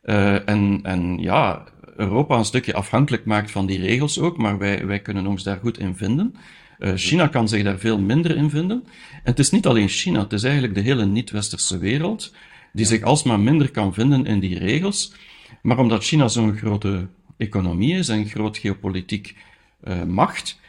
Uh, 0.04 0.50
en, 0.50 0.80
en 0.84 1.18
ja, 1.18 1.64
Europa 1.96 2.38
een 2.38 2.46
stukje 2.46 2.74
afhankelijk 2.74 3.26
maakt 3.26 3.52
van 3.52 3.66
die 3.66 3.80
regels 3.80 4.20
ook, 4.20 4.38
maar 4.38 4.58
wij, 4.58 4.86
wij 4.86 5.00
kunnen 5.00 5.28
ons 5.28 5.44
daar 5.44 5.58
goed 5.58 5.80
in 5.80 5.96
vinden. 5.96 6.36
Uh, 6.80 6.92
China 6.96 7.28
kan 7.28 7.48
zich 7.48 7.64
daar 7.64 7.80
veel 7.80 8.00
minder 8.00 8.38
in 8.38 8.50
vinden. 8.50 8.84
En 9.12 9.20
het 9.24 9.40
is 9.40 9.50
niet 9.50 9.66
alleen 9.66 9.88
China, 9.88 10.20
het 10.20 10.34
is 10.34 10.44
eigenlijk 10.44 10.76
de 10.76 10.82
hele 10.82 11.06
niet-westerse 11.06 11.78
wereld 11.78 12.34
die 12.74 12.86
zich 12.86 13.02
alsmaar 13.02 13.40
minder 13.40 13.72
kan 13.72 13.94
vinden 13.94 14.26
in 14.26 14.40
die 14.40 14.58
regels. 14.58 15.14
Maar 15.62 15.78
omdat 15.78 16.04
China 16.04 16.28
zo'n 16.28 16.58
grote 16.58 17.08
economie 17.38 17.96
is 17.96 18.10
en 18.10 18.26
groot 18.26 18.58
geopolitiek 18.58 19.36
macht, 20.08 20.60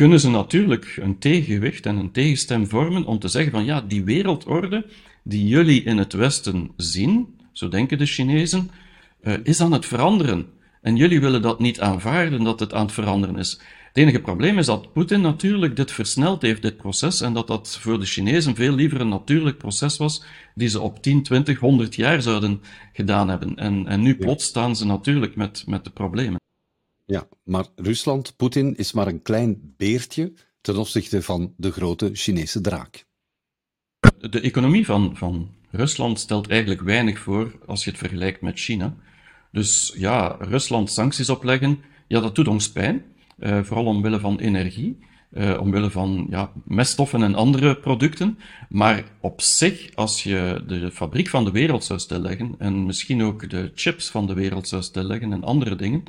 kunnen 0.00 0.20
ze 0.20 0.30
natuurlijk 0.30 0.98
een 1.00 1.18
tegengewicht 1.18 1.86
en 1.86 1.96
een 1.96 2.12
tegenstem 2.12 2.66
vormen 2.66 3.04
om 3.04 3.18
te 3.18 3.28
zeggen 3.28 3.52
van 3.52 3.64
ja, 3.64 3.80
die 3.80 4.04
wereldorde 4.04 4.86
die 5.24 5.46
jullie 5.46 5.82
in 5.82 5.98
het 5.98 6.12
Westen 6.12 6.70
zien, 6.76 7.38
zo 7.52 7.68
denken 7.68 7.98
de 7.98 8.06
Chinezen, 8.06 8.70
uh, 9.22 9.34
is 9.42 9.60
aan 9.60 9.72
het 9.72 9.86
veranderen. 9.86 10.46
En 10.82 10.96
jullie 10.96 11.20
willen 11.20 11.42
dat 11.42 11.60
niet 11.60 11.80
aanvaarden 11.80 12.44
dat 12.44 12.60
het 12.60 12.72
aan 12.72 12.84
het 12.84 12.92
veranderen 12.92 13.36
is. 13.36 13.60
Het 13.86 13.96
enige 13.96 14.20
probleem 14.20 14.58
is 14.58 14.66
dat 14.66 14.92
Poetin 14.92 15.20
natuurlijk 15.20 15.76
dit 15.76 15.92
versneld 15.92 16.42
heeft, 16.42 16.62
dit 16.62 16.76
proces, 16.76 17.20
en 17.20 17.32
dat 17.32 17.46
dat 17.46 17.78
voor 17.80 17.98
de 17.98 18.06
Chinezen 18.06 18.54
veel 18.54 18.74
liever 18.74 19.00
een 19.00 19.08
natuurlijk 19.08 19.58
proces 19.58 19.96
was, 19.96 20.24
die 20.54 20.68
ze 20.68 20.80
op 20.80 21.02
10, 21.02 21.22
20, 21.22 21.58
100 21.58 21.94
jaar 21.94 22.22
zouden 22.22 22.60
gedaan 22.92 23.28
hebben. 23.28 23.56
En, 23.56 23.86
en 23.86 24.00
nu 24.02 24.16
plots 24.16 24.44
staan 24.44 24.76
ze 24.76 24.86
natuurlijk 24.86 25.36
met, 25.36 25.64
met 25.66 25.84
de 25.84 25.90
problemen. 25.90 26.38
Ja, 27.10 27.28
maar 27.44 27.66
Rusland, 27.76 28.36
Poetin, 28.36 28.76
is 28.76 28.92
maar 28.92 29.06
een 29.06 29.22
klein 29.22 29.74
beertje 29.76 30.32
ten 30.60 30.76
opzichte 30.76 31.22
van 31.22 31.54
de 31.56 31.70
grote 31.70 32.10
Chinese 32.12 32.60
draak. 32.60 33.06
De 34.18 34.40
economie 34.40 34.84
van, 34.84 35.16
van 35.16 35.50
Rusland 35.70 36.18
stelt 36.18 36.48
eigenlijk 36.48 36.80
weinig 36.80 37.18
voor 37.18 37.58
als 37.66 37.84
je 37.84 37.90
het 37.90 37.98
vergelijkt 37.98 38.40
met 38.40 38.58
China. 38.58 38.96
Dus 39.52 39.94
ja, 39.96 40.36
Rusland 40.40 40.90
sancties 40.90 41.30
opleggen, 41.30 41.78
ja, 42.08 42.20
dat 42.20 42.34
doet 42.34 42.48
ons 42.48 42.72
pijn. 42.72 43.04
Uh, 43.38 43.62
vooral 43.62 43.86
omwille 43.86 44.20
van 44.20 44.38
energie, 44.38 44.98
uh, 45.32 45.60
omwille 45.60 45.90
van 45.90 46.26
ja, 46.30 46.52
meststoffen 46.64 47.22
en 47.22 47.34
andere 47.34 47.76
producten. 47.76 48.38
Maar 48.68 49.04
op 49.20 49.40
zich, 49.40 49.94
als 49.94 50.22
je 50.22 50.64
de 50.66 50.90
fabriek 50.90 51.28
van 51.28 51.44
de 51.44 51.50
wereld 51.50 51.84
zou 51.84 51.98
stilleggen, 51.98 52.54
en 52.58 52.86
misschien 52.86 53.22
ook 53.22 53.50
de 53.50 53.70
chips 53.74 54.10
van 54.10 54.26
de 54.26 54.34
wereld 54.34 54.68
zou 54.68 54.82
stilleggen 54.82 55.32
en 55.32 55.44
andere 55.44 55.76
dingen, 55.76 56.04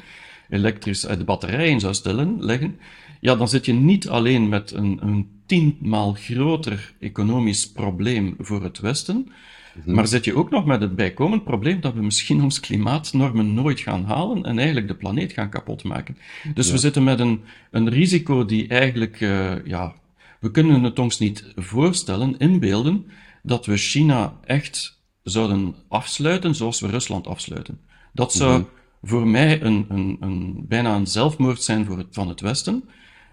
elektrisch 0.51 1.07
uit 1.07 1.19
de 1.19 1.25
batterijen 1.25 1.79
zou 1.79 1.93
stellen, 1.93 2.43
leggen, 2.43 2.79
ja, 3.19 3.35
dan 3.35 3.47
zit 3.47 3.65
je 3.65 3.73
niet 3.73 4.09
alleen 4.09 4.49
met 4.49 4.71
een, 4.71 4.99
een 5.01 5.29
tienmaal 5.45 6.13
groter 6.13 6.93
economisch 6.99 7.71
probleem 7.71 8.35
voor 8.39 8.63
het 8.63 8.79
Westen, 8.79 9.27
Mhm. 9.73 9.95
Maar 9.95 10.07
zit 10.07 10.25
je 10.25 10.35
ook 10.35 10.49
nog 10.49 10.65
met 10.65 10.81
het 10.81 10.95
bijkomend 10.95 11.43
probleem 11.43 11.81
dat 11.81 11.93
we 11.93 12.01
misschien 12.01 12.43
ons 12.43 12.59
klimaatnormen 12.59 13.53
nooit 13.53 13.79
gaan 13.79 14.05
halen 14.05 14.43
en 14.43 14.57
eigenlijk 14.57 14.87
de 14.87 14.95
planeet 14.95 15.33
gaan 15.33 15.49
kapotmaken. 15.49 16.17
Dus 16.53 16.71
we 16.71 16.77
zitten 16.77 17.03
met 17.03 17.19
een, 17.19 17.41
een 17.71 17.89
risico 17.89 18.45
die 18.45 18.67
eigenlijk, 18.67 19.19
uh, 19.19 19.65
ja, 19.65 19.93
we 20.39 20.51
kunnen 20.51 20.83
het 20.83 20.99
ons 20.99 21.19
niet 21.19 21.53
voorstellen, 21.55 22.37
inbeelden, 22.37 23.05
dat 23.43 23.65
we 23.65 23.77
China 23.77 24.37
echt 24.43 24.99
zouden 25.23 25.75
afsluiten 25.87 26.55
zoals 26.55 26.79
we 26.79 26.87
Rusland 26.87 27.27
afsluiten. 27.27 27.79
Dat 28.13 28.33
zou 28.33 28.59
mhm. 28.59 28.69
Voor 29.01 29.27
mij 29.27 29.61
een, 29.61 29.85
een, 29.89 30.17
een, 30.19 30.65
bijna 30.67 30.95
een 30.95 31.07
zelfmoord 31.07 31.63
zijn 31.63 31.85
voor 31.85 31.97
het, 31.97 32.07
van 32.11 32.27
het 32.27 32.41
Westen. 32.41 32.83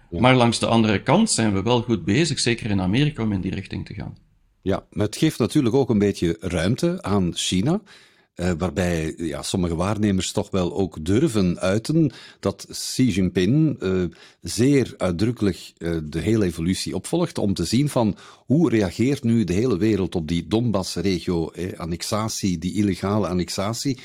Maar 0.09 0.35
langs 0.35 0.59
de 0.59 0.65
andere 0.65 1.03
kant 1.03 1.31
zijn 1.31 1.53
we 1.53 1.63
wel 1.63 1.81
goed 1.81 2.05
bezig, 2.05 2.39
zeker 2.39 2.69
in 2.69 2.81
Amerika, 2.81 3.23
om 3.23 3.31
in 3.31 3.41
die 3.41 3.55
richting 3.55 3.85
te 3.85 3.93
gaan. 3.93 4.17
Ja, 4.61 4.85
maar 4.91 5.05
het 5.05 5.17
geeft 5.17 5.39
natuurlijk 5.39 5.75
ook 5.75 5.89
een 5.89 5.99
beetje 5.99 6.37
ruimte 6.39 7.01
aan 7.01 7.31
China. 7.35 7.81
Uh, 8.35 8.51
waarbij 8.57 9.13
ja, 9.17 9.41
sommige 9.41 9.75
waarnemers 9.75 10.31
toch 10.31 10.49
wel 10.51 10.73
ook 10.73 11.05
durven 11.05 11.59
uiten 11.59 12.11
dat 12.39 12.67
Xi 12.69 13.09
Jinping 13.09 13.83
uh, 13.83 14.03
zeer 14.41 14.93
uitdrukkelijk 14.97 15.73
uh, 15.77 15.97
de 16.03 16.19
hele 16.19 16.45
evolutie 16.45 16.95
opvolgt 16.95 17.37
om 17.37 17.53
te 17.53 17.65
zien 17.65 17.89
van 17.89 18.15
hoe 18.45 18.69
reageert 18.69 19.23
nu 19.23 19.43
de 19.43 19.53
hele 19.53 19.77
wereld 19.77 20.15
op 20.15 20.27
die 20.27 20.47
Donbass-regio, 20.47 21.51
annexatie, 21.77 22.57
die 22.57 22.73
illegale 22.73 23.27
annexatie. 23.27 23.99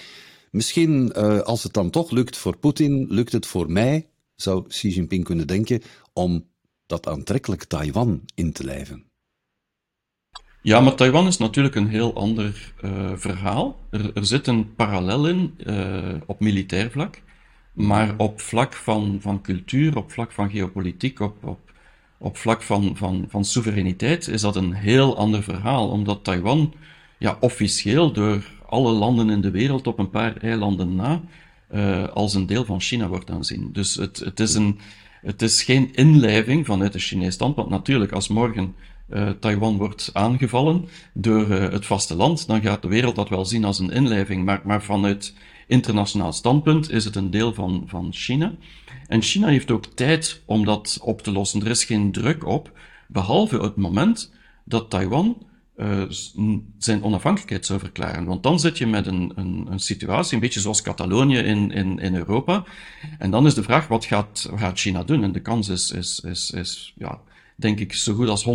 Misschien 0.55 1.13
als 1.45 1.63
het 1.63 1.73
dan 1.73 1.91
toch 1.91 2.11
lukt 2.11 2.37
voor 2.37 2.57
Poetin, 2.57 3.07
lukt 3.09 3.33
het 3.33 3.47
voor 3.47 3.71
mij, 3.71 4.07
zou 4.35 4.67
Xi 4.69 4.89
Jinping 4.89 5.25
kunnen 5.25 5.47
denken, 5.47 5.83
om 6.13 6.47
dat 6.87 7.07
aantrekkelijk 7.07 7.65
Taiwan 7.65 8.23
in 8.35 8.53
te 8.53 8.65
lijven. 8.65 9.05
Ja, 10.63 10.81
maar 10.81 10.95
Taiwan 10.95 11.27
is 11.27 11.37
natuurlijk 11.37 11.75
een 11.75 11.89
heel 11.89 12.15
ander 12.15 12.75
uh, 12.85 13.13
verhaal. 13.15 13.77
Er, 13.91 14.11
er, 14.15 14.27
zit 14.27 14.47
een 14.47 14.75
parallel 14.75 15.29
in 15.29 15.55
uh, 15.59 16.15
op 16.27 16.41
militair 16.41 16.91
vlak, 16.91 17.21
maar 17.73 18.15
op 18.17 18.41
vlak 18.41 18.73
van, 18.73 19.19
van 19.21 19.43
cultuur, 19.43 19.97
op 19.97 20.13
vlak 20.13 20.33
van 20.33 20.51
geopolitiek, 20.51 21.21
op, 21.21 21.45
op, 21.45 21.73
op 22.19 22.37
vlak 22.37 22.63
van, 22.63 22.97
van, 22.97 23.25
van 23.29 23.45
soevereiniteit 23.45 24.29
is 24.29 24.41
dat 24.41 24.57
een 24.57 24.73
heel 24.73 25.17
ander 25.17 25.43
verhaal, 25.43 25.89
omdat 25.89 26.25
Taiwan 26.25 26.75
ja, 27.19 27.37
officieel 27.41 28.13
door 28.13 28.43
alle 28.75 28.93
landen 28.93 29.31
in 29.31 29.41
de 29.41 29.51
wereld 29.51 29.87
op 29.87 29.99
een 29.99 30.11
paar 30.11 30.37
eilanden 30.37 30.95
na 30.95 31.23
uh, 31.75 32.09
als 32.09 32.35
een 32.35 32.47
deel 32.47 32.65
van 32.65 32.81
China 32.81 33.09
wordt 33.09 33.31
aanzien. 33.31 33.69
Dus 33.73 33.95
het, 33.95 34.19
het, 34.19 34.41
is 34.41 34.55
een, 34.55 34.79
het 35.23 35.43
is 35.43 35.63
geen 35.63 35.95
inlijving 35.95 36.67
vanuit 36.67 36.93
de 36.93 36.99
Chinese 36.99 37.31
standpunt. 37.31 37.69
Natuurlijk, 37.69 38.13
als 38.13 38.29
morgen 38.29 38.75
uh, 39.09 39.31
Taiwan 39.31 39.77
wordt 39.77 40.11
aangevallen 40.13 40.89
door 41.13 41.49
uh, 41.49 41.71
het 41.71 41.87
vasteland, 41.87 42.47
dan 42.47 42.63
gaat 42.63 42.83
de 42.83 42.89
wereld 42.89 43.17
dat 43.17 43.29
wel 43.29 43.45
zien 43.45 43.65
als 43.65 43.79
een 43.79 43.91
inlijving. 43.91 44.45
Maar, 44.45 44.61
maar 44.65 44.83
vanuit 44.83 45.35
internationaal 45.67 46.33
standpunt 46.33 46.91
is 46.91 47.05
het 47.05 47.17
een 47.17 47.31
deel 47.31 47.55
van, 47.55 47.83
van 47.87 48.09
China. 48.13 48.55
En 49.07 49.23
China 49.23 49.47
heeft 49.47 49.71
ook 49.71 49.87
tijd 49.87 50.43
om 50.45 50.65
dat 50.65 50.99
op 51.03 51.23
te 51.23 51.33
lossen. 51.33 51.61
Er 51.61 51.71
is 51.71 51.85
geen 51.85 52.13
druk 52.13 52.47
op, 52.47 52.73
behalve 53.09 53.59
het 53.59 53.77
moment 53.77 54.33
dat 54.65 54.91
Taiwan 54.91 55.37
uh, 55.77 56.05
zijn 56.79 57.03
onafhankelijkheid 57.03 57.67
zou 57.67 57.79
verklaren. 57.79 58.25
Want 58.25 58.43
dan 58.43 58.61
zit 58.61 58.79
je 58.79 58.87
met 58.87 59.07
een, 59.07 59.33
een, 59.35 59.67
een 59.71 59.79
situatie, 59.79 60.35
een 60.35 60.41
beetje 60.41 60.61
zoals 60.61 60.83
Catalonië 60.83 61.39
in, 61.39 61.71
in, 61.71 61.99
in 61.99 62.15
Europa. 62.15 62.65
En 63.19 63.31
dan 63.31 63.47
is 63.47 63.55
de 63.55 63.63
vraag, 63.63 63.89
wat 63.89 64.05
gaat, 64.05 64.47
wat 64.51 64.61
gaat 64.61 64.79
China 64.79 65.05
doen? 65.05 65.23
En 65.23 65.33
de 65.33 65.41
kans 65.41 65.69
is, 65.69 65.91
is, 65.91 66.21
is, 66.21 66.51
is 66.51 66.93
ja, 66.97 67.21
denk 67.57 67.81
ik 67.81 67.93
zo 67.93 68.15
goed 68.15 68.29
als 68.29 68.47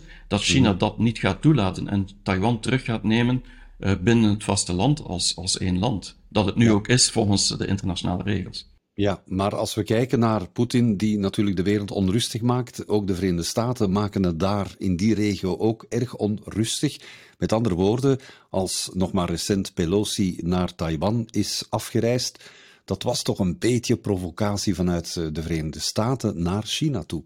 100% 0.00 0.04
dat 0.28 0.42
China 0.42 0.70
mhm. 0.70 0.78
dat 0.78 0.98
niet 0.98 1.18
gaat 1.18 1.42
toelaten 1.42 1.88
en 1.88 2.08
Taiwan 2.22 2.60
terug 2.60 2.84
gaat 2.84 3.02
nemen 3.02 3.44
uh, 3.78 3.92
binnen 4.00 4.30
het 4.30 4.44
vasteland 4.44 5.04
als, 5.04 5.36
als 5.36 5.58
één 5.58 5.78
land. 5.78 6.18
Dat 6.28 6.46
het 6.46 6.56
nu 6.56 6.70
ook 6.70 6.88
is 6.88 7.10
volgens 7.10 7.48
de 7.48 7.66
internationale 7.66 8.22
regels. 8.22 8.68
Ja, 8.94 9.22
maar 9.26 9.56
als 9.56 9.74
we 9.74 9.82
kijken 9.82 10.18
naar 10.18 10.48
Poetin, 10.48 10.96
die 10.96 11.18
natuurlijk 11.18 11.56
de 11.56 11.62
wereld 11.62 11.90
onrustig 11.90 12.40
maakt, 12.40 12.88
ook 12.88 13.06
de 13.06 13.14
Verenigde 13.14 13.42
Staten 13.42 13.92
maken 13.92 14.22
het 14.22 14.40
daar 14.40 14.74
in 14.78 14.96
die 14.96 15.14
regio 15.14 15.56
ook 15.56 15.86
erg 15.88 16.16
onrustig. 16.16 16.98
Met 17.38 17.52
andere 17.52 17.74
woorden, 17.74 18.18
als 18.50 18.90
nog 18.92 19.12
maar 19.12 19.28
recent 19.28 19.74
Pelosi 19.74 20.38
naar 20.42 20.74
Taiwan 20.74 21.26
is 21.30 21.66
afgereisd, 21.68 22.50
dat 22.84 23.02
was 23.02 23.22
toch 23.22 23.38
een 23.38 23.58
beetje 23.58 23.96
provocatie 23.96 24.74
vanuit 24.74 25.16
eh, 25.16 25.26
de 25.32 25.42
Verenigde 25.42 25.80
Staten 25.80 26.42
naar 26.42 26.62
China 26.62 27.02
toe. 27.02 27.24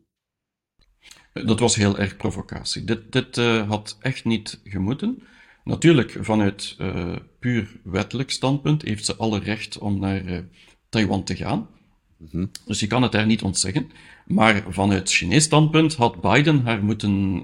Dat 1.33 1.61
was 1.61 1.74
heel 1.74 1.98
erg 1.98 2.16
provocatie. 2.16 2.85
Dit, 2.85 3.12
dit 3.12 3.37
uh, 3.37 3.68
had 3.68 3.96
echt 4.00 4.24
niet 4.24 4.61
gemoeten. 4.64 5.22
Natuurlijk, 5.64 6.16
vanuit 6.20 6.77
uh, 6.81 7.16
puur 7.38 7.81
wettelijk 7.85 8.31
standpunt 8.31 8.83
heeft 8.83 9.05
ze 9.05 9.16
alle 9.16 9.38
recht 9.38 9.79
om 9.79 9.98
naar 9.98 10.44
Taiwan 10.95 11.25
te 11.25 11.37
gaan. 11.37 11.67
Mm 12.17 12.29
-hmm. 12.31 12.51
Dus 12.67 12.81
je 12.81 12.87
kan 12.87 13.03
het 13.03 13.13
daar 13.13 13.27
niet 13.27 13.43
ontzeggen. 13.43 13.91
Maar 14.27 14.65
vanuit 14.69 15.11
Chinees 15.11 15.45
standpunt 15.45 15.95
had 15.95 16.21
Biden 16.21 16.61
haar 16.65 16.85
moeten 16.85 17.43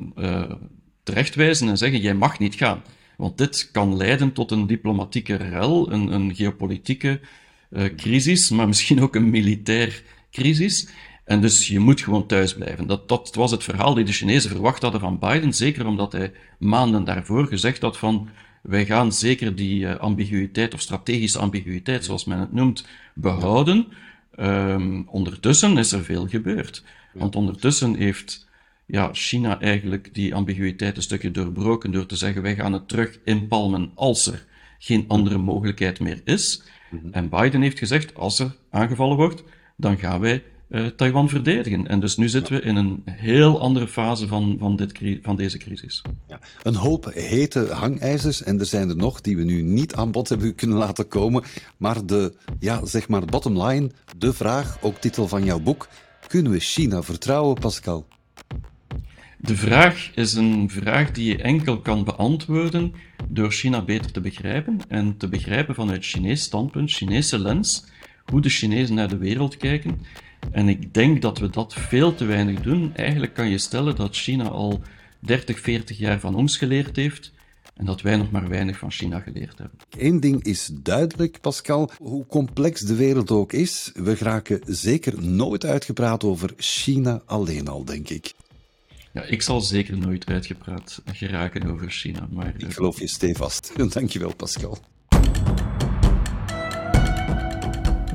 terechtwijzen 1.03 1.69
en 1.69 1.79
zeggen: 1.79 2.01
jij 2.01 2.15
mag 2.15 2.39
niet 2.39 2.55
gaan. 2.55 2.83
Want 3.17 3.39
dit 3.39 3.69
kan 3.73 3.97
leiden 3.97 4.33
tot 4.33 4.51
een 4.51 4.67
diplomatieke 4.67 5.35
rel, 5.35 5.93
een, 5.93 6.13
een 6.13 6.35
geopolitieke 6.35 7.21
crisis, 7.97 8.51
maar 8.51 8.69
misschien 8.69 9.03
ook 9.03 9.15
een 9.15 9.31
militair 9.31 10.03
crisis. 10.31 10.89
En 11.25 11.41
dus 11.41 11.69
je 11.69 11.79
moet 11.79 12.01
gewoon 12.01 12.27
thuis 12.27 12.55
blijven. 12.55 12.87
Dat, 12.87 13.09
dat 13.09 13.35
was 13.35 13.51
het 13.51 13.65
verhaal 13.65 13.95
die 13.95 14.05
de 14.05 14.13
Chinezen 14.13 14.51
verwacht 14.51 14.83
hadden 14.83 15.01
van 15.01 15.19
Biden, 15.19 15.55
zeker 15.55 15.87
omdat 15.87 16.13
hij 16.13 16.33
maanden 16.59 17.05
daarvoor 17.05 17.47
gezegd 17.47 17.83
had 17.83 17.97
van 17.97 18.29
wij 18.63 18.87
gaan 18.87 19.13
zeker 19.13 19.55
die 19.57 19.81
uh, 19.81 19.97
ambiguïteit 19.97 20.75
of 20.75 20.81
strategische 20.81 21.39
ambiguïteit, 21.39 22.05
zoals 22.05 22.25
men 22.25 22.39
het 22.39 22.53
noemt, 22.53 22.87
behouden. 23.15 23.87
Um, 24.39 25.09
ondertussen 25.09 25.79
is 25.79 25.93
er 25.93 26.05
veel 26.05 26.29
gebeurd. 26.29 26.85
Want 27.13 27.37
ondertussen 27.37 27.95
heeft 27.95 28.49
ja, 28.87 29.11
China 29.13 29.61
eigenlijk 29.61 30.15
die 30.15 30.35
ambiguïteit 30.35 30.97
een 30.97 31.03
stukje 31.03 31.31
doorbroken 31.31 31.91
door 31.91 32.07
te 32.07 32.17
zeggen 32.17 32.43
wij 32.43 32.55
gaan 32.55 32.73
het 32.73 32.89
terug 32.89 33.19
inpalmen 33.25 33.93
als 33.95 34.27
er 34.27 34.47
geen 34.79 35.05
andere 35.09 35.39
mogelijkheid 35.39 36.01
meer 36.01 36.21
is. 36.25 36.63
En 37.11 37.29
Biden 37.29 37.63
heeft 37.63 37.79
gezegd 37.79 38.15
als 38.15 38.39
er 38.39 38.57
aangevallen 38.71 39.17
wordt, 39.17 39.43
dan 39.77 39.99
gaan 39.99 40.21
wij 40.21 40.43
uh, 40.71 40.87
Taiwan 40.87 41.29
verdedigen. 41.29 41.87
En 41.87 42.01
dus 42.01 42.17
nu 42.17 42.29
zitten 42.29 42.55
we 42.55 42.61
in 42.61 42.77
een 42.77 43.03
heel 43.05 43.61
andere 43.61 43.89
fase 43.89 44.27
van, 44.27 44.57
van, 44.59 44.77
dit, 44.77 44.93
van 45.23 45.37
deze 45.37 45.59
crisis. 45.59 46.03
Ja, 46.29 46.41
een 46.63 46.75
hoop 46.75 47.11
hete 47.15 47.67
hangijzers, 47.73 48.43
en 48.43 48.59
er 48.59 48.67
zijn 48.67 48.89
er 48.89 48.97
nog 48.97 49.21
die 49.21 49.37
we 49.37 49.45
nu 49.45 49.63
niet 49.63 49.95
aan 49.95 50.11
bod 50.11 50.29
hebben 50.29 50.55
kunnen 50.55 50.77
laten 50.77 51.09
komen. 51.09 51.43
Maar 51.77 52.07
de, 52.07 52.35
ja, 52.59 52.87
zeg 52.87 53.09
maar, 53.09 53.25
bottom 53.25 53.63
line, 53.63 53.91
de 54.17 54.33
vraag, 54.33 54.79
ook 54.81 54.97
titel 54.97 55.29
van 55.29 55.45
jouw 55.45 55.61
boek. 55.61 55.89
Kunnen 56.27 56.53
we 56.53 56.59
China 56.59 57.03
vertrouwen, 57.03 57.59
Pascal? 57.59 58.07
De 59.39 59.57
vraag 59.57 60.11
is 60.15 60.35
een 60.35 60.71
vraag 60.71 61.11
die 61.11 61.29
je 61.29 61.43
enkel 61.43 61.81
kan 61.81 62.05
beantwoorden 62.05 62.95
door 63.29 63.51
China 63.51 63.85
beter 63.85 64.13
te 64.13 64.21
begrijpen 64.21 64.81
en 64.89 65.17
te 65.17 65.29
begrijpen 65.29 65.75
vanuit 65.75 66.05
Chinees 66.05 66.43
standpunt, 66.43 66.91
Chinese 66.91 67.39
lens, 67.39 67.85
hoe 68.25 68.41
de 68.41 68.49
Chinezen 68.49 68.95
naar 68.95 69.09
de 69.09 69.17
wereld 69.17 69.57
kijken 69.57 70.01
en 70.51 70.69
ik 70.69 70.95
denk 70.95 71.23
dat 71.23 71.39
we 71.39 71.51
dat 71.51 71.75
veel 71.75 72.15
te 72.15 72.25
weinig 72.25 72.61
doen. 72.61 72.95
Eigenlijk 72.95 73.35
kan 73.35 73.49
je 73.49 73.59
stellen 73.59 73.97
dat 73.97 74.17
China 74.17 74.49
al 74.49 74.81
30, 75.19 75.61
40 75.61 75.99
jaar 75.99 76.21
van 76.21 76.35
ons 76.35 76.57
geleerd 76.57 76.97
heeft 76.97 77.33
en 77.77 77.85
dat 77.87 78.01
wij 78.01 78.17
nog 78.17 78.31
maar 78.31 78.49
weinig 78.49 78.79
van 78.79 78.91
China 78.91 79.21
geleerd 79.21 79.59
hebben. 79.59 79.79
Eén 79.99 80.21
ding 80.21 80.45
is 80.45 80.71
duidelijk, 80.73 81.41
Pascal. 81.41 81.91
Hoe 81.99 82.27
complex 82.27 82.81
de 82.81 82.95
wereld 82.95 83.31
ook 83.31 83.53
is, 83.53 83.91
we 83.95 84.17
geraken 84.17 84.61
zeker 84.67 85.23
nooit 85.23 85.65
uitgepraat 85.65 86.25
over 86.25 86.53
China 86.57 87.23
alleen 87.27 87.69
al, 87.69 87.85
denk 87.85 88.09
ik. 88.09 88.33
Ja, 89.13 89.23
ik 89.23 89.43
zal 89.43 89.61
zeker 89.61 89.99
nooit 89.99 90.27
uitgepraat 90.27 91.03
geraken 91.13 91.71
over 91.71 91.91
China. 91.91 92.29
Maar, 92.31 92.55
ik 92.57 92.73
geloof 92.73 93.01
je 93.01 93.09
stevast. 93.09 93.73
Dankjewel, 93.93 94.35
Pascal. 94.35 94.79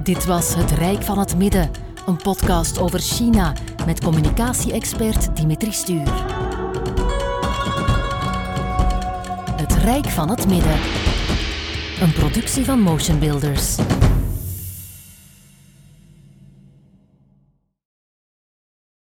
Dit 0.04 0.26
was 0.26 0.56
Het 0.56 0.72
Rijk 0.72 1.04
van 1.04 1.20
het 1.20 1.38
Midden 1.38 1.72
een 2.06 2.18
podcast 2.18 2.80
over 2.80 3.00
China 3.00 3.54
met 3.86 4.04
communicatie-expert 4.04 5.36
Dimitri 5.36 5.72
Stuur. 5.72 6.14
Het 9.56 9.74
Rijk 9.74 10.06
van 10.06 10.30
het 10.30 10.48
Midden. 10.48 10.80
Een 12.02 12.14
productie 12.14 12.66
van 12.66 12.80
Motion 12.80 13.20
Builders. 13.20 13.76